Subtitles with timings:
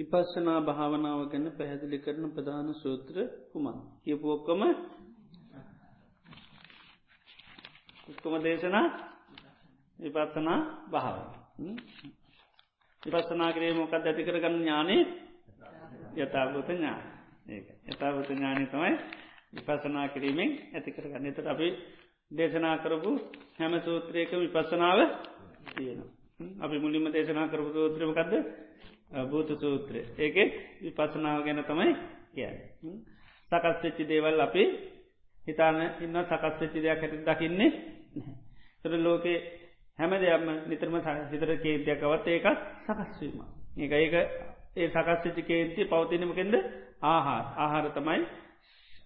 [0.00, 3.16] විපස්සනා භාවනාව ගැන පැහැදිලි කරන ප්‍රධාන සූත්‍ර
[3.50, 4.62] කුමන් කියපුොක්කොම
[8.10, 8.86] උක්කොම දේශනා
[9.98, 10.58] විපස්සනා
[10.88, 11.16] භාව
[13.02, 15.02] විපස්සනා කරේ මොකක් ඇති කරගන්න ඥානේ
[16.14, 17.00] යථභූත ඥාන.
[17.46, 18.94] ඒ යථභූත ඥානය තමයි
[19.54, 21.26] විපසනා කිරීමෙන් ඇති කරගන්න.
[21.26, 21.68] එතට අපි
[22.30, 23.10] දේශනා කරපු
[23.58, 24.98] හැම සූත්‍රයක විපස්සනාව
[25.68, 26.00] තියෙන
[26.60, 28.34] අපි මුලින්ම දේශනා කරපු සූත්‍රමකක්ද
[29.10, 30.00] භූත සූත්‍රය.
[30.16, 30.36] ඒක
[30.82, 31.94] විපසනාව ගැන තමයි
[32.32, 32.50] කිය
[33.50, 34.64] සකස්වෙච්චි දේවල් අපි
[35.38, 37.70] හිතාන ඉන්න සකස්වෙච්චි දෙයක් හැට දකින්නේ
[38.80, 39.38] තොර ලෝකේ
[39.98, 40.96] හැම දෙයක්ම නිතරම
[41.30, 43.38] හිතර කේන්තියකවත් ඒකත් සකස්වීම
[43.78, 44.14] ඒක ඒක
[44.76, 46.54] ඒ සකස්වෙච්චි කේන්ති පවතිනමකෙන්ද
[47.04, 47.44] ආහාර.
[47.56, 48.22] ආහාර තමයි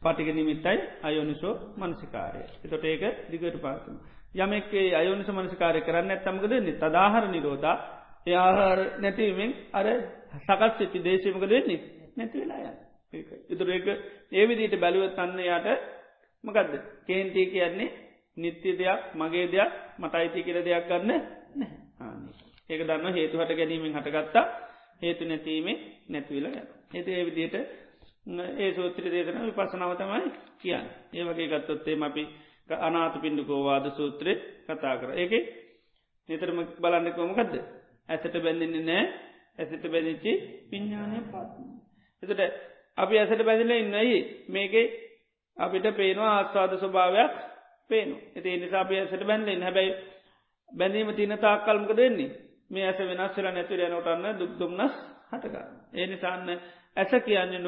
[0.03, 2.43] පටික නිමිත්තයි අයෝනිසෝ මනසිකාරය.
[2.61, 3.97] එතොට ඒක දිගට පාසම.
[4.35, 7.77] යමෙක්ේ අයෝනිස මනසිකාරය කරන්න ඇත්තමකද තදාහර නිරෝධා
[8.27, 9.87] ඒ ආහාර නැතිවීමෙන් අර
[10.39, 11.81] සකස් සිච්චි දේශමක දෙන්නේ
[12.17, 12.73] නැති වෙලා
[13.13, 13.87] ය ඉතුර ඒක
[14.33, 15.83] ඒවිදිට බැලුවත් අන්න යායට
[16.45, 16.75] මකදද?
[17.07, 17.95] කේන්තිය කියන්නේ
[18.37, 21.11] නිත්‍ය දෙයක් මගේ දෙයක් මට අයිති කියල දෙයක් ගන්න
[22.71, 24.47] ඒක දන්න හේතු හට ගැනීමෙන් හටගත්තා.
[25.03, 25.77] හේතු නැතිීමේ
[26.09, 26.47] නැතිවිල
[26.91, 27.55] ඒතු ඒවිදියට
[28.57, 30.87] ඒ සූත්‍ර දේශන විපසනාව තමයි කියන්න.
[31.13, 32.23] ඒ වගේ ගත්තොත්තේ අපි
[32.81, 34.33] අනාත පින්ඩුකෝවාද සූත්‍රය
[34.67, 35.11] කතා කර.
[35.15, 35.33] ඒක
[36.29, 39.05] නිතරම බලන්නෙකෝමකක්ද ඇසට බැඳන්නේ නෑ
[39.59, 40.33] ඇසට බැඳිච්චි
[40.67, 41.51] පිඤ්ඥානය පාත්
[42.23, 42.41] එතට
[42.99, 44.75] අපි ඇසට බැඳල ඉන්නයි මේක
[45.57, 47.33] අපිට පේනවා ආස්වාද ස්වභාවයක්
[47.91, 49.95] පේනු ඇති නිසා අපි ඇසට බැඳලෙන් හැබැයි
[50.73, 52.31] බැඳීම තින තාක් කල්මක දෙන්නේ
[52.71, 54.95] මේ ඇස වෙනස්සල නැතුර යනොටන්න දුක්දුම්න්නස්
[55.31, 56.49] හටකා ඒ නිසාන්න
[56.97, 57.65] ඇස කියන්නේ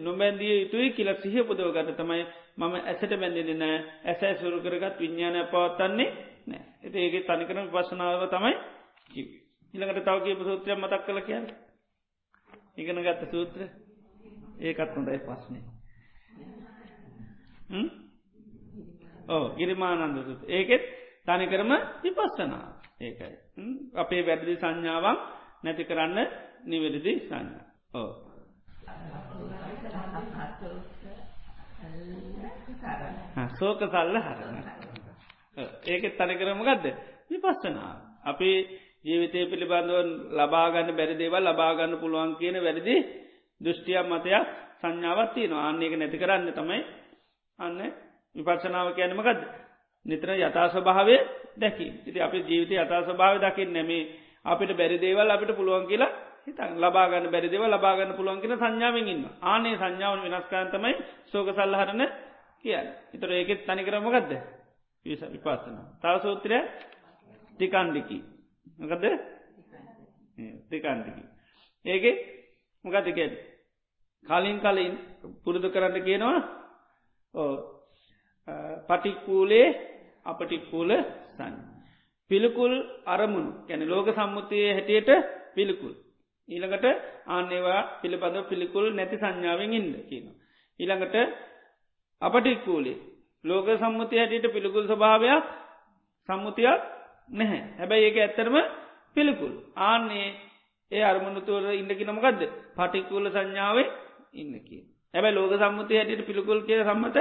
[0.00, 2.24] නොබැන්දිය යුතුයි කියල සිහ පුදව ගත තමයි
[2.56, 6.10] මම ඇසට බැඳෙන නෑ ඇස සුරු කරගත් විඤ්ඥාන පවත්තන්නේ
[6.46, 8.54] නෑ එති ඒගේ තනිකරන පසනාව තමයි
[9.74, 11.46] ඉළඟට තව කියප සූත්‍රය මතක් කළ කියන්න.
[12.76, 13.60] ඉගෙන ගත්ත සූත්‍ර
[14.60, 15.64] ඒකත් හොඳයි පස්නේ
[19.28, 20.84] ඕ ගිරිමානන්ද සුත් ඒකෙත්
[21.24, 21.70] තනිකරම
[22.02, 22.66] විපස්සනා.
[23.00, 23.34] ඒකයි.
[23.94, 25.18] අපේ වැරදි සංඥාවක්
[25.62, 26.18] නැති කරන්න
[26.64, 27.66] නිවැරදි සංඥා.
[27.94, 28.10] ඕ
[33.58, 34.56] සෝක සල්ල හරන
[35.84, 36.86] ඒක තනිකරම ගදද
[37.30, 37.92] විපස්සනා.
[38.24, 38.50] අපි
[39.04, 39.98] ජීවිතය පිළිබඳව
[40.32, 42.96] ලබාගන්න බැරිදේවල් ලබාගන්න පුළුවන් කියන වැරදි
[43.60, 44.46] දෘෂ්ටියක් මතයක්
[44.80, 46.80] සංඥාවත්තිය නවා අන්නේක නැති කරන්න තමයි
[47.58, 47.78] අන්න
[48.36, 49.40] විපර්ශනාව කියනමකද
[50.06, 51.16] නිතර යථස්වභාවය
[51.56, 54.08] දැකි ඉති අපි ජීවිත යථස්වභාව දකින්න නැමේ.
[54.42, 56.12] අපිට බැරිදේවල් අපිට පුළුවන් කියලා
[56.46, 60.94] හිතන් ලබාගන්න බැරිදිව ලබාගන්න පුළුවන් කියෙන සංඥාවෙන් ඉන්න ආනේ සංඥාවන් වෙනස්කාන්තමයි
[61.26, 62.02] සෝක සල්ලහරන
[62.60, 62.86] කියන්න.
[63.14, 64.32] එතර ඒකෙත් තනි කරමගත්ද
[65.06, 65.76] විස විපස්සන.
[65.96, 66.58] තව සූත්‍රය
[67.52, 68.18] ටිකන්්ඩිකි
[68.78, 69.04] මකද
[70.62, 71.24] ටිකන්්ඩිකි
[71.84, 72.04] ඒක
[72.84, 73.24] මොකතිකෙ
[74.24, 74.94] කලින් කලින්
[75.44, 76.38] පුරුදු කරන්න කියනවා
[77.34, 77.80] ඕ
[78.88, 79.66] පටික්කූලේ
[80.24, 80.90] අපටික්කූල
[81.30, 81.54] සන්.
[82.30, 82.72] පිළිකුල්
[83.06, 83.52] අරමුණු.
[83.66, 85.10] කැන ලෝක සම්මුතිය හැටියට
[85.54, 85.94] පිළිකුල්.
[86.48, 86.86] ඊළඟට
[87.26, 90.26] ආන්‍යවා පිළිබඳව පිළිකුල් නැති සංඥාවෙන් ඉන්න කියන.
[90.80, 91.16] ඊළඟට
[92.22, 92.98] අපටික්කූලේ.
[93.44, 95.44] ලෝක සම්මුති හැටියට පිළිකුල් ස්වභාවයක්
[96.28, 96.80] සම්මුතියක්
[97.30, 97.62] නැහැ.
[97.78, 98.56] හැබැයි ඒක ඇත්තරම
[99.14, 99.52] පිළිකුල්.
[99.78, 100.28] ආන්නේ
[100.92, 102.40] ඒ අරමුණතුවර ඉන්නකි නොමකක්ද
[102.76, 103.88] පටික්කූල සංඥාවේ
[104.34, 104.78] ඉන්නකි.
[105.14, 107.16] ඇබැ ලෝක සම්මුති හැටියට පිළිකුල් කිය සම්මත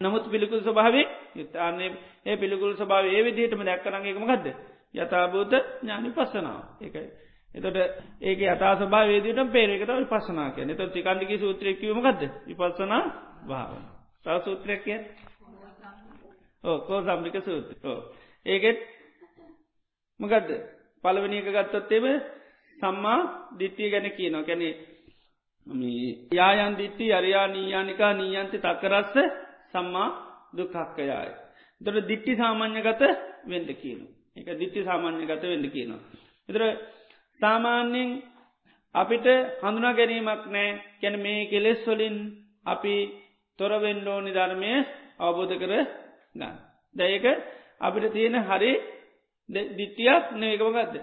[0.00, 1.90] නමුත් පිළිකුල් ස්වභාවේ යුත්තාන්නේ
[2.24, 4.46] ඒ පිළිකුල් ස්වභාව ඒ විදිහටම දැක්කරගේමකක්ද
[4.94, 7.08] යථභූත ඥානි පස්සනාව එකයි.
[7.50, 7.76] එතොට
[8.20, 13.02] ඒක අතා සභා වේදට පේරෙකත විපසනා කිය එත ටිකන්ඩිකි සූත්‍රයක්වීමකක්ද විපස්සනා
[13.44, 13.72] භාව
[14.24, 15.00] තව සූත්‍රයක් කිය
[16.64, 18.00] ඕ කෝ සම්පික සූත්‍ර ඕ
[18.46, 18.78] ඒකෙත්
[20.20, 20.50] මකදද
[21.04, 22.06] පලවනික ගත්තොත්තේම
[22.78, 23.20] සම්මා
[23.54, 24.68] දිට්ටිය ගැන කියනවා කැනෙ
[26.32, 29.14] යායන් දිට්ටි අරයා නීයානිකා නීයන්ති තක්කරස්ස
[29.72, 30.08] සම්මා
[30.52, 31.30] දුකක්කයාය.
[31.80, 33.02] දොට දිට්ටි සාමාන්‍යගත
[33.44, 34.00] වෙන්ඩ කියන.
[34.36, 36.02] එක දිට්ටි සාමාන්‍යගත වෙන්ඩ කියනවා.
[36.48, 36.62] එතර
[37.40, 38.10] සාමාන්‍යෙන්
[38.94, 39.26] අපිට
[39.62, 40.68] හඳුනා ගැනීමක් නෑ
[41.00, 42.16] කැන මේ කෙලෙස් වලින්
[42.66, 42.94] අපි
[43.58, 44.72] තොරවෙන්ඩෝ නිධර්මය
[45.18, 45.72] අවබෝධ කර
[46.34, 46.54] ගන්න.
[46.94, 47.24] දැයක
[47.80, 48.72] අපිට තියෙන හරි
[49.48, 50.96] දිට්ටියක් නේකම ගත්ද.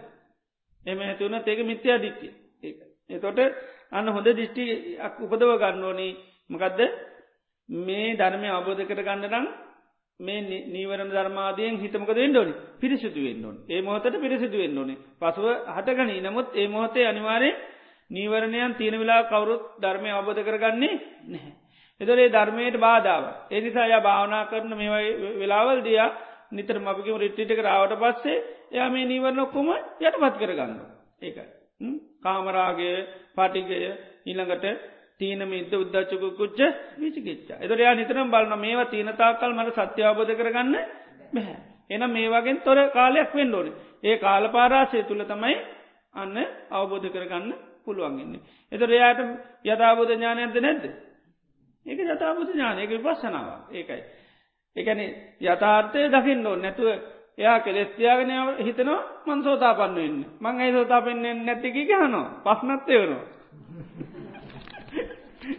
[0.83, 2.31] එම ඇතිවන ඒක මිත්‍යා දිට්ටිය
[3.09, 3.39] එතොට
[3.91, 4.65] අන්න හොඳ දිිෂ්ටි
[5.19, 6.13] උපදව ගන්න ඕනී.
[6.49, 6.79] මකදද?
[7.69, 9.45] මේ ධර්මය අවබෝධ කර ගන්නනම්
[10.19, 16.21] මේ නීවරණ ධර්මාදයෙන් හිතමක වෙන්ඩෝනි පිරිසිදු වෙන්ඩෝන් ඒ මොහතට පිරිසිදු වෙන්ඩෝනි පසුව හටගනී.
[16.21, 17.49] නමුත් ඒ මොහොතේ අනිවාරය
[18.11, 20.95] නීවරණයන් තියෙන වෙලා කවුරුත් ධර්මය අවබෝධ කරගන්නේ
[21.25, 21.53] නැහැ.
[22.01, 23.23] එතොරේ ධර්මයට බාධාව.
[23.49, 24.89] එනිසා ය භාවනා කරන මේ
[25.35, 26.09] වෙලාවල් දයා
[26.51, 28.37] නිතර මපිකම රිට්ටිට කරාවට පස්සේ
[28.71, 29.69] එයා මේ නීවරණ ඔක්කොම
[29.99, 30.73] යට පත් කරගන්න.
[31.21, 31.49] ඒකයි.
[32.21, 32.95] කාමරාගේ
[33.33, 33.77] පටිගය
[34.25, 34.65] ඊළඟට
[35.19, 36.59] තීන මිද උද්දච්චක කුච්ච
[36.97, 40.75] විචිකිච්චා එතරයා නිතරම් බලන මේවා තීනතාකල් මට සත්‍යාබෝධ කරගන්න
[41.31, 41.57] බැහැ.
[41.89, 43.67] එන මේ වගෙන් තොර කාලයක් වෙන්න ඕන.
[44.03, 45.55] ඒ කාල පාරාසය තුළ තමයි
[46.13, 46.37] අන්න
[46.71, 47.53] අවබෝධ කරගන්න
[47.85, 48.41] පුළුවන්ගන්නේ.
[48.71, 49.21] එතර එයායට
[49.65, 50.83] යථබෝධ ඥානයන්ද නැද්ද.
[51.85, 54.01] ඒක යථබෝධ ඥානයක විපස්සනාව ඒකයි.
[54.75, 54.99] එකන
[55.41, 56.87] යථාර්ථය දකින්න ඕ නැතුව
[57.37, 60.17] එයා කෙලෙස්තියාගෙන හිතනවා මන් සෝතා පන්න වෙන්න.
[60.39, 63.25] මං ඒ සෝතා පෙන්න්නේ නැතිකි ගහනවා පස්නත්තය වනවා.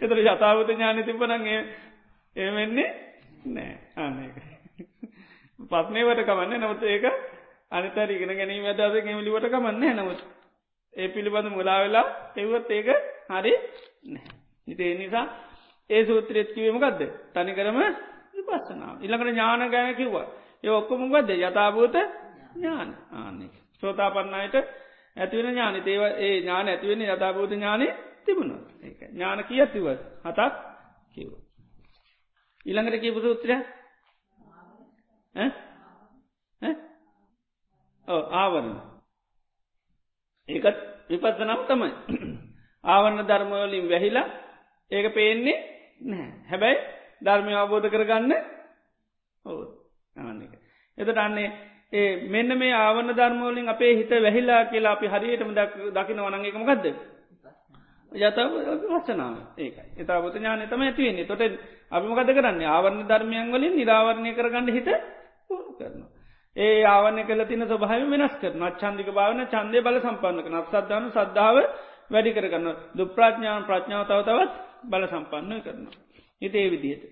[0.00, 1.60] එතර යථාවත ඥාන තිබනගේ
[2.36, 2.90] ඒවෙන්නේ
[3.46, 4.36] නෑ ආනක
[5.70, 6.60] පත්නේවට කමන්න.
[6.60, 7.04] නමුත් ඒක
[7.70, 10.20] අනිතරීගෙන ගැනීම අදස ගෙමිලිවට කමන්න නමුත්
[10.94, 12.06] ඒ පිළිබඳ මුලා වෙලා
[12.36, 12.88] එවත් ඒක
[13.30, 13.52] හරි
[14.68, 15.26] ඉතිේ නිසා
[15.90, 17.00] ඒ සූත්‍රයත් කිවීමකක්ද
[17.32, 17.78] තනි කරම
[18.34, 20.26] විපස්සනාව ඉළඟට ඥාන ගැන කිව්වා.
[20.64, 21.96] ඒ ඔක්කොමුගද යථභූත
[22.55, 22.90] ඥාන.
[23.12, 23.50] ආන්නේ
[23.82, 24.56] සෝතා පන්නයට
[25.17, 25.76] ඇතිවෙන ඥාන.
[25.76, 27.87] ඒව ඒ ඥාන ඇතිවෙන යථභූත ඥානය
[28.25, 28.56] තිබුණු.
[28.82, 29.87] ඒ ඥාන කිය තිව
[30.25, 30.52] හතක්
[31.12, 31.31] කිව්
[32.67, 33.56] ඉළඟට කියපු සූත්‍රය?
[38.32, 38.79] ආවරණ.
[40.49, 40.79] ඒකත්
[41.11, 41.93] විපත්සනම් තමයි.
[42.84, 44.26] ආවන්න ධර්මවලින් වැහිලා
[44.90, 45.58] ඒක පේන්නේ
[46.00, 46.79] නෑ හැබැයි
[47.22, 48.32] ධර්මය අවබෝධ කරගන්න
[49.44, 49.60] ඕ
[50.16, 50.52] අන්නක
[50.98, 51.48] එතට අන්නේ
[51.92, 55.50] ඒ මෙන්න මේ ආවන ධර්මෝලින් අපේ හිත වැහිලා කියලා අපි හරියටම
[55.92, 56.96] දකින වනගේකම ගදද
[58.12, 58.52] යතාව
[58.90, 59.84] වස්සනාව ඒකයි.
[59.96, 61.42] එතාවත ඥානය තම ඇතිවෙන්නේ තොට
[61.90, 62.69] අපිමකද කරන්නේ?
[62.69, 64.88] ආවරණ ධර්මයන් වලින් නිරාවරණය කරගන්න හිත
[65.78, 66.08] කරනවා.
[66.56, 71.56] ඒ ආවන කල තින ස්වභාව වෙනස් කරන චන්දික භාවන චන්දය බල සම්පන්න කන සද්ධාන සද්ධාව
[72.10, 74.52] වැඩි කරගන්න දුප්‍රාඥාන ප්‍රඥාව තව තවත්
[74.84, 75.86] බල සම්පන්න කරන.
[76.42, 77.04] හිත ඒ විදිහයට.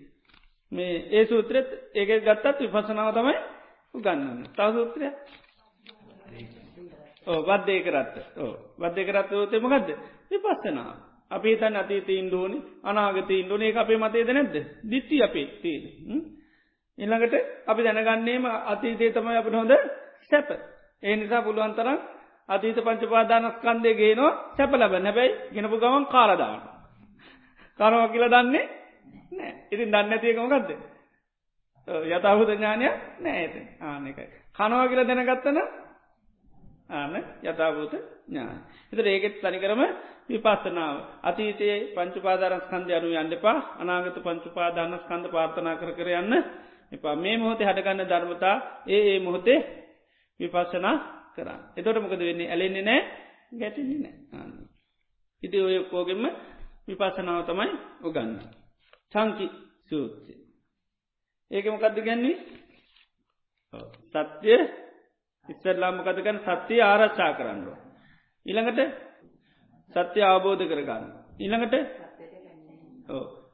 [0.73, 3.37] මේ ඒ සූත්‍රෙත් ඒක ගත්තත් විපසනාව තමයි
[3.95, 4.45] ගන්නන්න.
[4.49, 5.09] තව සූත්‍රය
[7.27, 9.91] ඕ වද්දේ කරත්ත ඕ වද්දේ කරත්ත තෙමගදද
[10.31, 10.93] විපස්සනා.
[11.31, 14.55] අපි තන් අතීතීන් දෝනි අනාගතීන් දෝන ඒ අපේ මතේද නැද්ද
[14.85, 15.85] දිත්ති අපේ තීද.
[16.99, 17.35] ඉල්ළඟට
[17.67, 19.73] අපි දැනගන්නේම අතීතේ තමයි අපට හොඳ
[20.23, 20.49] සැප.
[21.03, 21.99] ඒ නිසා පුළුවන් තරම්
[22.49, 26.61] අතීත පංචපාදානස්කන්දය ගේනවා සැප ලබ නැබැයි ගෙනපු ගමන් කාලදාන.
[27.79, 28.80] කරව කියල දන්නේ
[29.33, 30.71] නෑ ඉතින් දන්න ඇතියකමගත්ද.
[32.09, 32.87] යතහුද ඥානය
[33.19, 34.27] නෑ ඇත ආන එකයි.
[34.55, 35.59] කනවා කියල දැනගත්තන
[36.91, 37.95] ආන යථභූත
[38.27, 38.59] ඥාන.
[38.91, 39.83] එත ඒකෙත් තනිකරම
[40.29, 40.97] විපස්සනාව.
[41.23, 46.35] අතීතයේ පංචුපාදාරස්කන්ධ අනු යන්නපා අනාගත පංචුපාදානස්කන්ධ පාර්ථනා කර කර යන්න
[46.93, 48.57] එපා මේ මොහොතේ හටගන්න ධර්මතා
[48.87, 49.59] ඒ ඒ මොහොතේ
[50.41, 50.97] විපස්සනා
[51.35, 51.61] කරන්න.
[51.77, 53.01] එතොට මොකද වෙන්නේ ඇලෙන්නේ නෑ
[53.53, 54.67] ගැටෙන්නේ නෑ.
[55.43, 56.25] ඉති ඔය කෝගෙම
[56.89, 57.71] විපසනාව තමයි
[58.03, 58.60] උගන්න.
[59.13, 59.47] චංකි
[59.85, 60.35] සූත්‍රය.
[61.51, 62.37] ඒක මොකක්ද ගැන්නේ
[64.07, 64.61] සත්‍යය
[65.47, 67.79] ඉස්සරලාමකතකන සත්‍යය ආරච්චා කරන්නවා.
[68.47, 68.81] ඉළඟට
[69.93, 71.05] සත්‍ය අවබෝධ කරගන්න.
[71.39, 71.75] ඉළඟට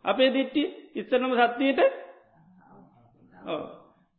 [0.05, 0.63] අපේ දිට්ටි
[0.95, 1.81] ඉස්සනම සත්‍යයට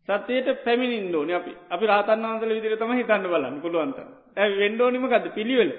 [0.07, 3.97] සත්‍යයට පැමිණින් ෝන අපි අපි රහතන් වන්සල විදිර තම හිතන්න බලන්න පුළුවන්ත
[4.37, 5.71] ඇ වෙන්ඩෝනිමකද පිළිවෙල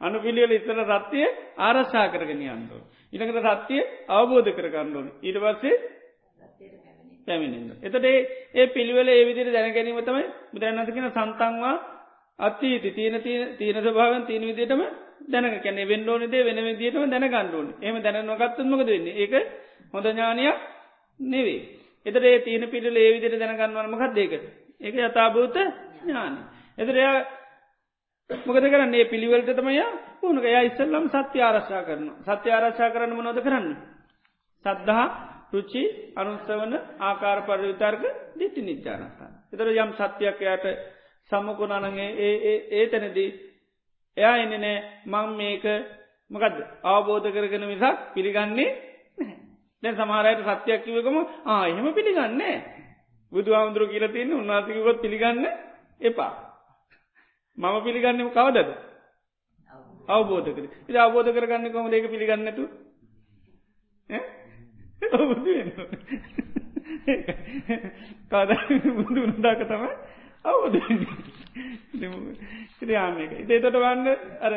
[0.00, 1.26] අනු පිළිවෙල ඉස්සන සත්‍යය
[1.58, 2.82] ආරශ්ා කරගෙන යන්නෝ.
[3.12, 3.80] ඉනකට සත්‍යය
[4.10, 5.74] අවබෝධ කරගන්නඩෝන ඊට පස්සේ
[7.28, 7.70] පැමිණෙන්න්න.
[7.80, 8.04] එතට
[8.54, 11.74] ඒ පිළිවෙල ඒ විදිර දැනගැනීම තමයි බුදුරන්නතිකෙන සන්තන්වා
[12.38, 13.16] අත්තීති තියන
[13.54, 14.82] තීන ස්භාවන් තියන විදිටම
[15.26, 19.34] දැනක කැනෙ වෙන්ඩෝනිදේ වෙන විදිටම දැනගණ්ඩුවන එම දැනගත්තමකද වෙන්නේ ඒක
[19.92, 20.56] හොඳ ඥානයක්
[21.20, 21.60] නෙවේ.
[22.06, 24.32] එතර ඒ තියන පිටල ඒ විදිර දැනගන්නවනමකක් දෙක
[24.80, 25.56] ඒක යථභූත
[26.00, 26.34] ඥාන.
[26.78, 27.14] එතරයා
[28.30, 29.82] මොකද කරන්නේ පිළිවලට තමය
[30.22, 33.68] පුුණක ය ඉස්සල්ලම් සත්‍ය ආරශ්ා කරන සත්‍ය ආරශ්ා කරන්න මොනොද කරන්න.
[34.64, 35.08] සද්ධහා
[35.52, 35.82] රුචි
[36.14, 38.02] අනුස්සවන ආකාර පරවිතර්ග
[38.34, 39.32] දිට්ටි නිච්චානස්ථාන.
[39.52, 40.66] එතර යම් සත්‍යයක් යට
[41.30, 43.30] සම්මකුණනගේ ඒ ඒ තැනදී
[44.16, 44.76] එයා එන්න නෑ.
[45.06, 45.64] මං මේක
[46.30, 48.70] මකද අවබෝධ කරගෙන විසක් පිළිගන්නේ
[49.82, 52.56] දැන් සමහරයට සත්‍යයක් කිවකම ආ එහෙම පිළිගන්නේ
[53.32, 55.44] බුදු හාමුදුරු කියල තියන්න උන්නාතිකකොත් පිළිගන්න
[56.00, 56.32] එපා.
[57.58, 58.89] මම පිළිගන්නම කවදද?
[60.08, 62.64] අවබෝධ කර ඉ අවබෝධ කරගන්න කොම දෙක පිළිගන්නතු
[68.30, 68.50] කාද
[68.98, 69.90] බුදු උනදාක තමයි
[70.44, 70.76] අවබෝධ
[72.90, 74.06] යාමක ඉතේතොට වන්න
[74.40, 74.52] අර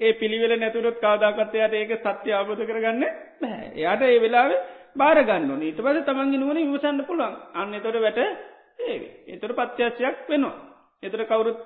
[0.00, 3.04] ඒ පිළිවෙල නැතුරත් කාදාකත්තයට ඒක සත්‍ය ආබෝධ කරගන්න
[3.40, 4.60] බෑ එයාට ඒ වෙලාවේ
[4.96, 7.34] බාරගන්න නීට පද තමන්ගේ නුවන විසන්න පුළුවන්.
[7.52, 8.96] අන්න තොට වැට ඒ
[9.28, 10.54] එතට පත්්‍යශයක් වෙනවා.
[11.02, 11.58] එතර කවුරුත්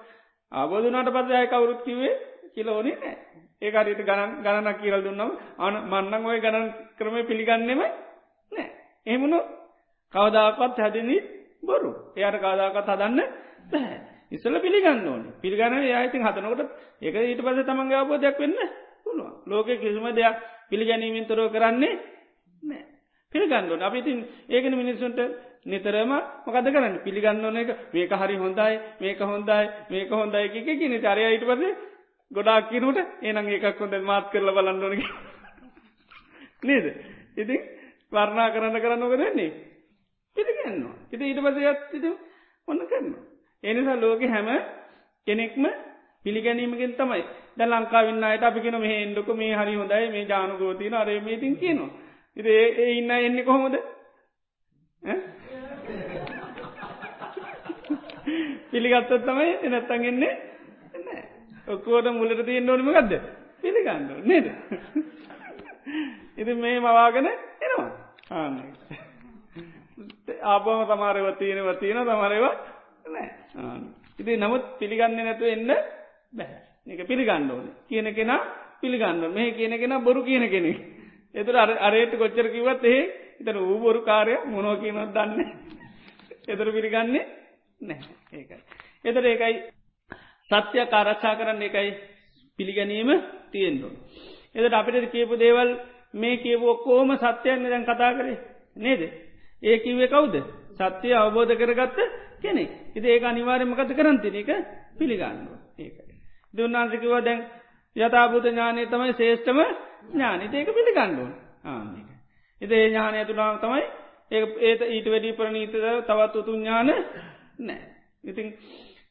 [0.53, 2.15] ආබෝධනාට පදය කවුරුත් කිවේ
[2.59, 3.17] කියලෝනේ නෑ
[3.63, 7.83] ඒකාරයට ගණන් ගණනක් කියරල් දුන්නම් අන මන්නන් ඔය ගණන් ක්‍රම පිළිගන්නෙම
[8.53, 8.69] නෑ
[9.07, 9.41] එහමුණු
[10.15, 11.21] කවදාකත් හැදනී
[11.63, 11.91] බොරු.
[12.17, 13.21] එයට කාදාකත් හදන්න
[13.67, 13.99] බැහැ.
[14.33, 15.23] ඉස්සල පිළිගන්න ඕන.
[15.37, 16.63] පිළිගන්න යායිතින් හතනකොට
[17.01, 18.57] එක ඊට පස තමන්ගේ අවබෝධයක් වෙන්න
[19.05, 19.33] පුළුවන්.
[19.47, 20.37] ලෝක කිසිම දෙයක්
[20.71, 21.99] පිළිගැනීමෙන් තොරව කරන්නේ
[22.63, 22.85] නෑ
[23.33, 25.19] පිළිගන්නඩුවන් අපිතින් ඒකන මිනිස්සුන්ට
[25.67, 26.11] නිතරම
[26.47, 26.95] මොකද කරන්න?
[27.01, 27.57] පිළිගන්න ඕන.
[27.57, 31.63] එක මේක හරි හොඳයි මේක හොඳයි මේක හොඳයි එක කියන චරය ඊට පස
[32.31, 35.03] ගොඩාක් කිනුට ඒනම් ඒකක් හොඳ මාත් කරල බලන්නනක
[36.63, 36.87] නේද?
[37.37, 37.57] ඉති
[38.13, 39.51] වර්ණා කරන්න කරන්න ඕක දෙන්නේ
[40.37, 42.05] පිළිගන්නවා ඉති ඊට පස යත්
[42.69, 43.23] ඔන්න කරනවා.
[43.65, 44.49] එනිසා ලෝක හැම
[45.27, 45.65] කෙනෙක්ම
[46.25, 47.23] පිළිගැනීමකින් තමයි.
[47.57, 51.91] ද ලංකාවන්න අයට අපිකෙන මේ එන්ඩක මේ හරි හොඳයි මේ ජානකෝතින අරමේතින් කියනවා.
[52.37, 53.77] ඉති ඒ ඉන්න එන්නේ කොහොමද?
[58.71, 60.48] පිළිගත්තත් තමයි එනැත්තන් එන්නේ
[61.69, 63.21] ඔක්කෝට මුලට තියෙන් ඕනම ගදද
[63.63, 64.47] පිළිගන්න නේද?
[66.37, 67.91] ඉති මේ මවාගෙන එනවා.
[68.33, 68.57] ආන්න
[70.45, 72.55] ආපම තමාරව තියෙනව තියෙන තමරවා
[73.07, 73.29] නෑ
[74.19, 75.71] ඉති නමුත් පිළිගන්න නැතු එන්න
[76.33, 77.67] බැහැ එක පිළිගන්න ඕන.
[77.85, 78.41] කියන කෙනා
[78.81, 80.73] පිළිගන්න මේ කියන කෙන බොරු කියන කෙනෙ
[81.35, 83.01] එතුර අරයට කොච්චර කිවත් ඒ
[83.41, 85.41] ඉතන වූ බොරු කාරය මොනෝ කියනොත් දන්න.
[86.47, 87.25] එතුර පිළිගන්නේ
[87.81, 88.01] නෑ
[88.33, 88.63] ඒකයි.
[89.05, 89.57] එතර ඒකයි
[90.51, 91.91] සත්‍යය කාරක්ෂා කරන්න එකයි
[92.59, 93.11] පිළිගැනීම
[93.53, 93.93] තියෙන්ඩුව.
[94.55, 95.71] එදට අපිට කියපු දේවල්
[96.15, 98.39] මේ කියව ඔක්කෝම සත්‍යයන් දැන් කතා කරේ
[98.77, 99.03] නේද.
[99.63, 100.35] ඒ කිවේ කවුද
[100.75, 101.99] සත්‍යය අවබෝධ කරගත්ත
[102.39, 102.65] කෙනෙ
[102.95, 104.51] ඉති ඒ අනිවාරයමකත කරන්තින එක
[104.95, 106.15] පිළිගන්නවා ඒකයි.
[106.55, 107.41] දුන්නාන්සිකිව දැන්
[107.97, 109.59] යථභූත ඥානය තමයි ශේෂ්ඨම
[110.09, 111.33] ඥානිත ඒක පිළිගණ්ඩුවන්
[111.65, 112.09] ආක.
[112.61, 113.85] එද ඒ ඥානය තුනාව තමයි
[114.31, 116.91] ඒ ඒත ඊට වැඩි ප්‍රනීතද තවත් උතු ඥාන
[117.59, 117.83] නෑ.
[118.25, 118.49] ඉතින්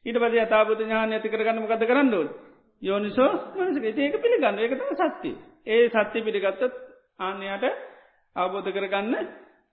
[0.06, 2.30] ඊට පද යථභූත ඥාන ඇති කරගන්නම කත කරන්නඩුවන්
[2.82, 4.60] යෝනිසෝ මනසක ඒක පිළිගන්න.
[4.60, 5.36] එකතම සත්‍යය
[5.66, 6.74] ඒ සත්‍යය පිළිගත්තත්
[7.20, 7.66] ආන්‍යයට
[8.36, 9.16] අවබෝධ කරගන්න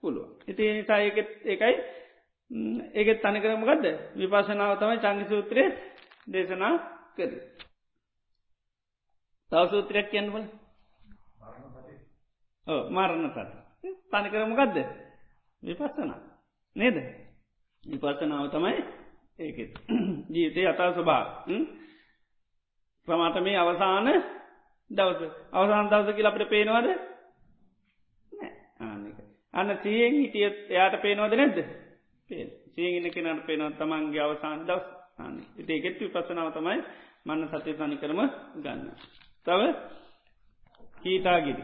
[0.01, 0.27] පුළුව.
[0.47, 1.75] ඉති නිසා ඒකයි
[2.93, 5.63] ඒකෙත් තනි කරම ගදද විපසනාව තමයි චංගි සූත්‍රය
[6.27, 6.73] දේශනා
[7.15, 7.31] කර.
[9.49, 10.45] තව සූත්‍රයක් කියන්නවල
[12.89, 13.49] මරණ සත
[14.09, 14.77] තනි කරම ගදද
[15.63, 16.19] විපස්සනා.
[16.75, 16.97] නේද?
[17.83, 18.81] විපස්සනාව තමයි
[19.39, 19.57] ඒක
[20.33, 21.23] ජීවිතය අතා ස්වභා
[23.07, 24.07] ප්‍රමාට මේ අවසාන
[24.91, 25.33] දවස.
[25.51, 26.87] අවසාන දවසකි අපට පේනවාද?
[29.53, 31.57] අන්න සියෙන් හිටියත් එයාට පේනවද නැද්ද?
[32.29, 34.85] පේ සියගෙන කෙනට පේනව තමන්ගේ අවසාන දවස්.
[35.21, 36.79] න්න ඉතිඒකෙත් විපසනාව තමයි
[37.25, 38.19] මන්න සතය තනි කරම
[38.57, 38.89] ගන්න.
[39.45, 39.61] තව?
[40.97, 41.63] කීතාගිරි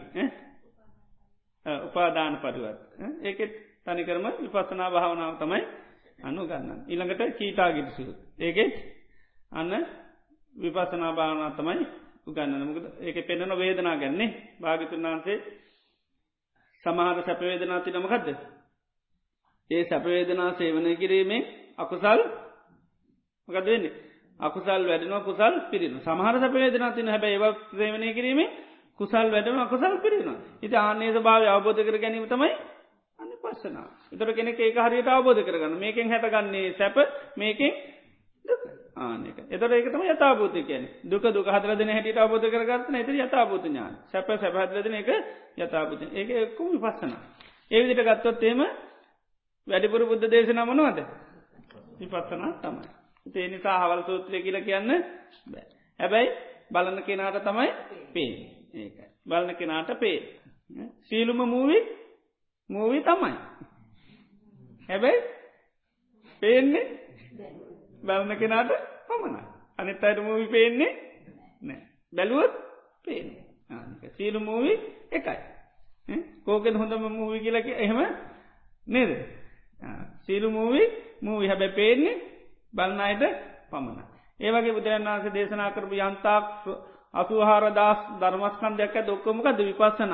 [1.66, 2.80] උපාදාන පරිවත්
[3.22, 5.62] ඒකෙත් තනිකරම විපසනා භාවනාව තමයි
[6.20, 6.86] අනු ගන්න.
[6.88, 8.03] ඉළඟට කීතාගිරිසු.
[8.39, 8.74] ඒකෙත්
[9.51, 9.74] අන්න
[10.56, 11.86] විපසනා භාවනා තමයි
[12.24, 15.38] උගන්න මුකද ඒක පෙන්නන වේදනා ගැන්නේ භාගිතුන් වහන්සේ
[16.84, 18.27] සමහර සැපවේදනා ති නමකක්ද.
[19.72, 21.41] ඒ සැපවේදනා සේවනය කිරීමේ
[21.77, 22.22] අකුසල්
[23.48, 23.94] මකද වෙන්නේ
[24.39, 28.50] අකුසල් වැඩනවා කුසල් පිරින සමහර සැපවේදනා තින හැබැ ඒව සේවනය කිරීමේ
[29.00, 32.71] කුසල් වැඩන අකුසල් පිරිනවා ඉති ආන්නේ භාව අවබෝධ කර ගැනීම තමයි අන්න
[33.51, 35.77] පස්සනා එතර කෙනෙ ඒක හරියට අවබෝධ කරගන්න.
[35.77, 36.96] මේකෙන් හැටගන්නේ සැප
[37.38, 37.74] මේකෙන්
[38.98, 43.93] ආනක එතර ඒකතම යතාබූත කියන දුක දුක හදරදන හැට අවබෝධ කරගත්න ඇති යතාබූත ඥාන.
[44.08, 45.10] සැප සැපහදලදන එක
[45.58, 47.13] යතාබූත ඒක එක්කුම විපස්සන.
[47.72, 48.60] ඒවිදිට ගත්තොත්තේම
[49.67, 51.00] වැඩිපුර බුද්ධ දේශන මනවද?
[52.00, 52.88] විපත්සනා තමයි.
[53.25, 54.91] ඒ නිසා හවල් සූත්‍රය කියල කියන්න
[55.48, 55.65] බෑ.
[56.00, 56.29] හැබැයි
[56.72, 57.70] බලන්න කෙනාට තමයි
[58.13, 58.31] පේ
[58.75, 59.08] ඒකයි.
[59.25, 60.17] බලන කෙනාට පේ
[61.01, 61.77] සීලුම මූවි
[62.72, 63.36] මූවි තමයි.
[64.90, 65.22] හැබැයි
[66.42, 66.86] පේන්නේ
[68.04, 68.72] බලන කෙනාට
[69.08, 69.44] පමණයි.
[69.78, 70.92] අනිත් අයට මූවි පේන්නේ
[71.62, 71.82] නෑ
[72.13, 72.54] බැලුවත්
[73.04, 73.42] පේන්නේ
[74.12, 74.74] සීලු මූවි
[75.12, 75.40] එකයි.
[76.46, 78.00] කෝකෙන් හොඳම මූවි කියලක එහෙම
[78.88, 79.12] නේද?
[80.22, 80.82] සීලු මූවි
[81.22, 81.48] මූවි.
[81.48, 82.16] හැබැ පේන්නේ
[82.74, 83.24] බලන්නයට
[83.70, 84.04] පමණ.
[84.40, 86.46] ඒවගේ බුදුරන් වන්සේ දේශනා කරපු යන්තාක්
[87.13, 90.13] අසුහාර දස් ධර්මස්කන්දයක් ඇ දොක්කොමකද විපස්සන.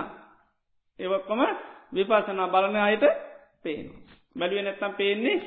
[0.99, 1.41] ඒවක්කොම
[1.91, 3.05] විපසනා බලන අයට
[3.63, 3.85] පේන.
[4.35, 5.37] බැලුව නැත්තම් පේන්නේ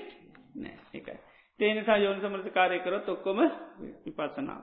[0.56, 1.18] නෑ එකයි.
[1.60, 3.38] තේනිසා යෝනි සමරස කාරය කරොත් ඔක්කොම
[4.04, 4.62] විපස්සනාව.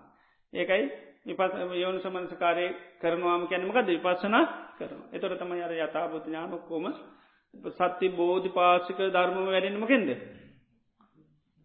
[0.53, 0.85] ඒකයි
[1.27, 2.65] විපස යෝනි සමනස කාරය
[2.99, 4.43] කරනවාම කැනමකද විපස්සනා
[4.75, 5.01] කරන.
[5.11, 6.85] එතොර තම අර යථභූත ඥානොක්කොම
[7.71, 10.09] සත්‍ය බෝධි පාසික ධර්ම වැඩෙනමකෙන්ද.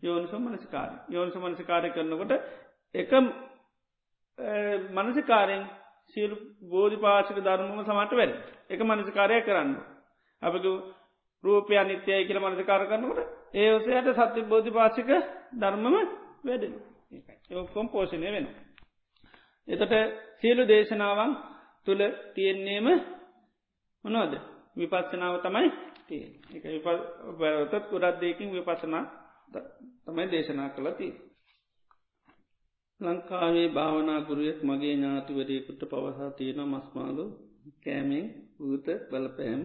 [0.03, 2.33] යෝනිසු මනසිකාරය යෝනිසු මනසිකාරය කරනකොට
[2.95, 3.11] එක
[4.93, 5.65] මනසිකාරයෙන්
[6.11, 8.33] සියලු බෝධි පාශක ධර්මම සමට වැඩ
[8.71, 9.71] එක මනසිකාරය කරන්න.
[10.43, 10.65] අපක
[11.45, 13.21] රූපය අනිත්‍යය කියල මනසිකාර කරන්නකට
[13.55, 15.11] ඒ ඔසයට සත්‍ය බෝධි පාශික
[15.55, 15.97] ධර්මම
[16.45, 16.75] වැඩෙන
[17.51, 18.47] ඒකොම් පෝෂණය වෙන.
[19.69, 19.93] එතට
[20.41, 21.33] සියලු දේශනාවන්
[21.87, 22.03] තුළ
[22.35, 22.87] තියෙන්නේම
[24.05, 24.35] මොනවද
[24.77, 25.69] විපස්සනාව තමයි
[26.09, 26.87] තිය එක විප
[27.91, 29.05] ගොඩත් දෙකින් විපසනා
[30.05, 31.09] තමයි දේශනා කළති.
[33.01, 37.25] ලංකාවේ භාවනා ගුරුවෙක් මගේ ඥාතිවරයකුට පවසා තියෙන මස්මාලු
[37.85, 38.27] කෑමෙන්
[38.61, 39.63] ඌත බලපෑම්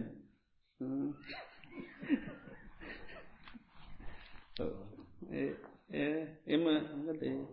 [6.47, 6.63] එම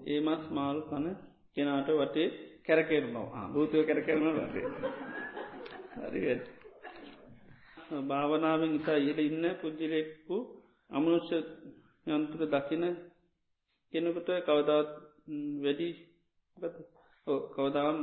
[0.06, 1.06] ඒ මස් මාල් කන
[1.56, 2.28] කෙනාට වටේ
[2.62, 4.66] කැරකෙරනවා භූතය කැරකරන වටේ
[6.02, 6.22] හරි
[8.02, 10.36] භාවනාවෙන් ඉතා ඉහල ඉන්න පුද්ජිලෙක්කු
[10.90, 11.38] අමනුෂ්‍ය
[12.06, 12.84] යන්තුර දකින
[13.92, 14.88] කෙනකුට කවදාත්
[15.62, 15.88] වැඩි
[17.54, 17.98] කවදාම්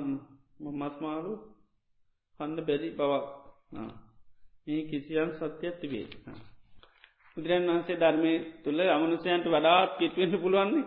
[0.74, 1.34] මස්මාලු
[2.40, 3.26] කන්න බැරි බවක්.
[4.68, 6.06] මේ කිසියම් සත්‍යයක් තිබේ
[7.38, 10.84] බුදුරන් වහන්සේ ධර්මය තුළ අමනුසයන්ට වඩාත් කිට්වෙන්ට පුළුවන්නේ?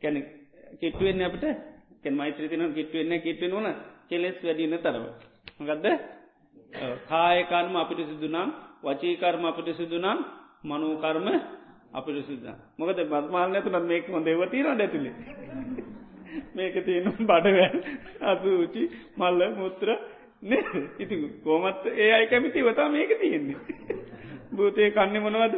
[0.00, 0.16] කැන
[0.80, 1.44] කිට්වෙන්න අපට?
[2.02, 3.68] කෙ මෛත්‍රී තින කිට්වෙන්න කිට්වෙන ඕන.
[4.08, 5.04] කෙලෙස් වැඩින්න තරව
[5.60, 5.86] ගදද
[7.06, 8.50] කායකර්ම අපිට සිදුනම්
[8.82, 10.18] වචීකර්ම අපිට සිදුනම්
[10.64, 11.26] මනෝකර්ම
[11.92, 15.14] අපිට සිද්ධ මොකද බත්මාල නැතුනත් මේක හොඳ දෙවතීර ඇතුලේ?
[16.54, 17.68] මේක තියෙන බඩවැ
[18.22, 18.82] අසූචි
[19.16, 19.88] මල්ල මුත්‍ර
[20.98, 23.56] ඉති කෝමත් ඒ අයි කැමිති වතා මේක තියෙන්නේ.
[24.52, 25.54] භූතය කන්නේ මොනවද?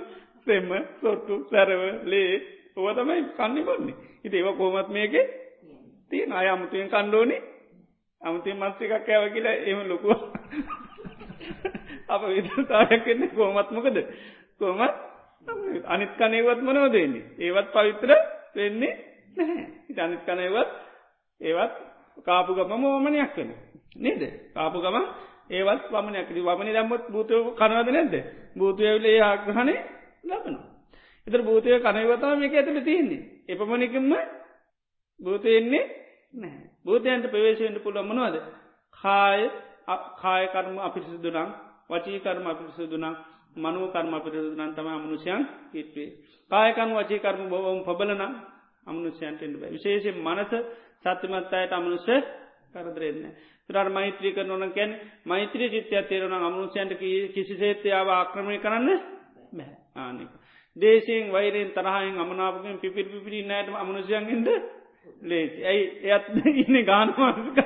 [0.46, 0.70] සෙම්ම
[1.00, 2.60] සොට්ටු සැරව ලේ.
[2.76, 3.94] ඔව තමයි කන්නේ බොන්නේ
[4.24, 5.14] ඉති ඒව කෝමත් මේක
[6.10, 7.36] තියෙන අය අමුතුවෙන් කණ්ඩෝනි
[8.22, 10.10] අමුතින් මස් එකක් ඇව කියලා එම ලොකුව
[12.08, 13.98] අප විදතායක් වෙන්නේ කෝමත්මකද
[14.60, 14.94] කෝමත්
[15.86, 18.10] අනිත් කනේවත් මොනවදන්නේ ඒවත් පවිත්‍ර
[18.54, 18.92] වෙන්නේ
[19.36, 19.66] නැහැ.
[19.88, 20.70] ඉට අනිත් කනයවත්
[21.40, 21.74] ඒවත්
[22.24, 23.50] කාපු ගම මෝමනයක් වෙන
[23.96, 24.22] නේද?
[24.52, 24.96] කාපු ගම
[25.50, 28.14] ඒවත් වමනයක්කරි වමනි දම්මත් භූතය කනවද නැද්ද?
[28.56, 29.74] භූතයවිලේ ආග්‍රහණය
[30.24, 30.66] ලබනවා.
[31.26, 33.22] එතර භූතය කනයවතාව මේක ඇතුළ තියන්නේ.
[33.48, 34.12] එපමණිකම්ම
[35.20, 35.84] භූතයෙන්නේ
[36.34, 38.36] නෑ භූතයන්ට ප්‍රවේශයෙන්ට පුළ මනවද?
[38.96, 39.50] කාය
[40.16, 41.50] කායකර්ම අපිසිදුනම්
[41.88, 43.16] වචීකර්ම අපිසිදුනම්
[43.56, 45.42] මනුව කර්ම අපිරිදුනන් තම අමනුෂයන්
[45.72, 46.10] හිටවේ
[46.50, 48.22] කායකන් වචීකර්ම බොවම් පබලන
[48.86, 50.52] අමනුෂයන්ට එට විශේෂෙන් මනස
[51.02, 52.06] සත්‍යමත් අයට අමනුෂ
[52.74, 53.24] කරදරෙන්න.
[53.68, 54.92] තුරට මෛත්‍රී කරනවන කැන්
[55.24, 56.92] මෛත්‍රී චිත්‍යය තේරන අමනුෂයන්ට
[57.32, 58.88] කිසිසේත්‍යාව ආක්‍රමය කරන්න
[59.52, 59.70] බැ.
[59.96, 60.30] ආනක.
[60.76, 64.48] දේශයෙන් වෛරෙන් තරහයෙන් අමනාපකෙන් පිපිරි පිපිරි නෑට අමනුෂයන්ගෙන්ද
[65.22, 65.60] ලේසි.
[65.64, 65.84] ඇයි?
[66.04, 66.24] එයත්
[66.62, 67.58] ඉන්න ගානවාසක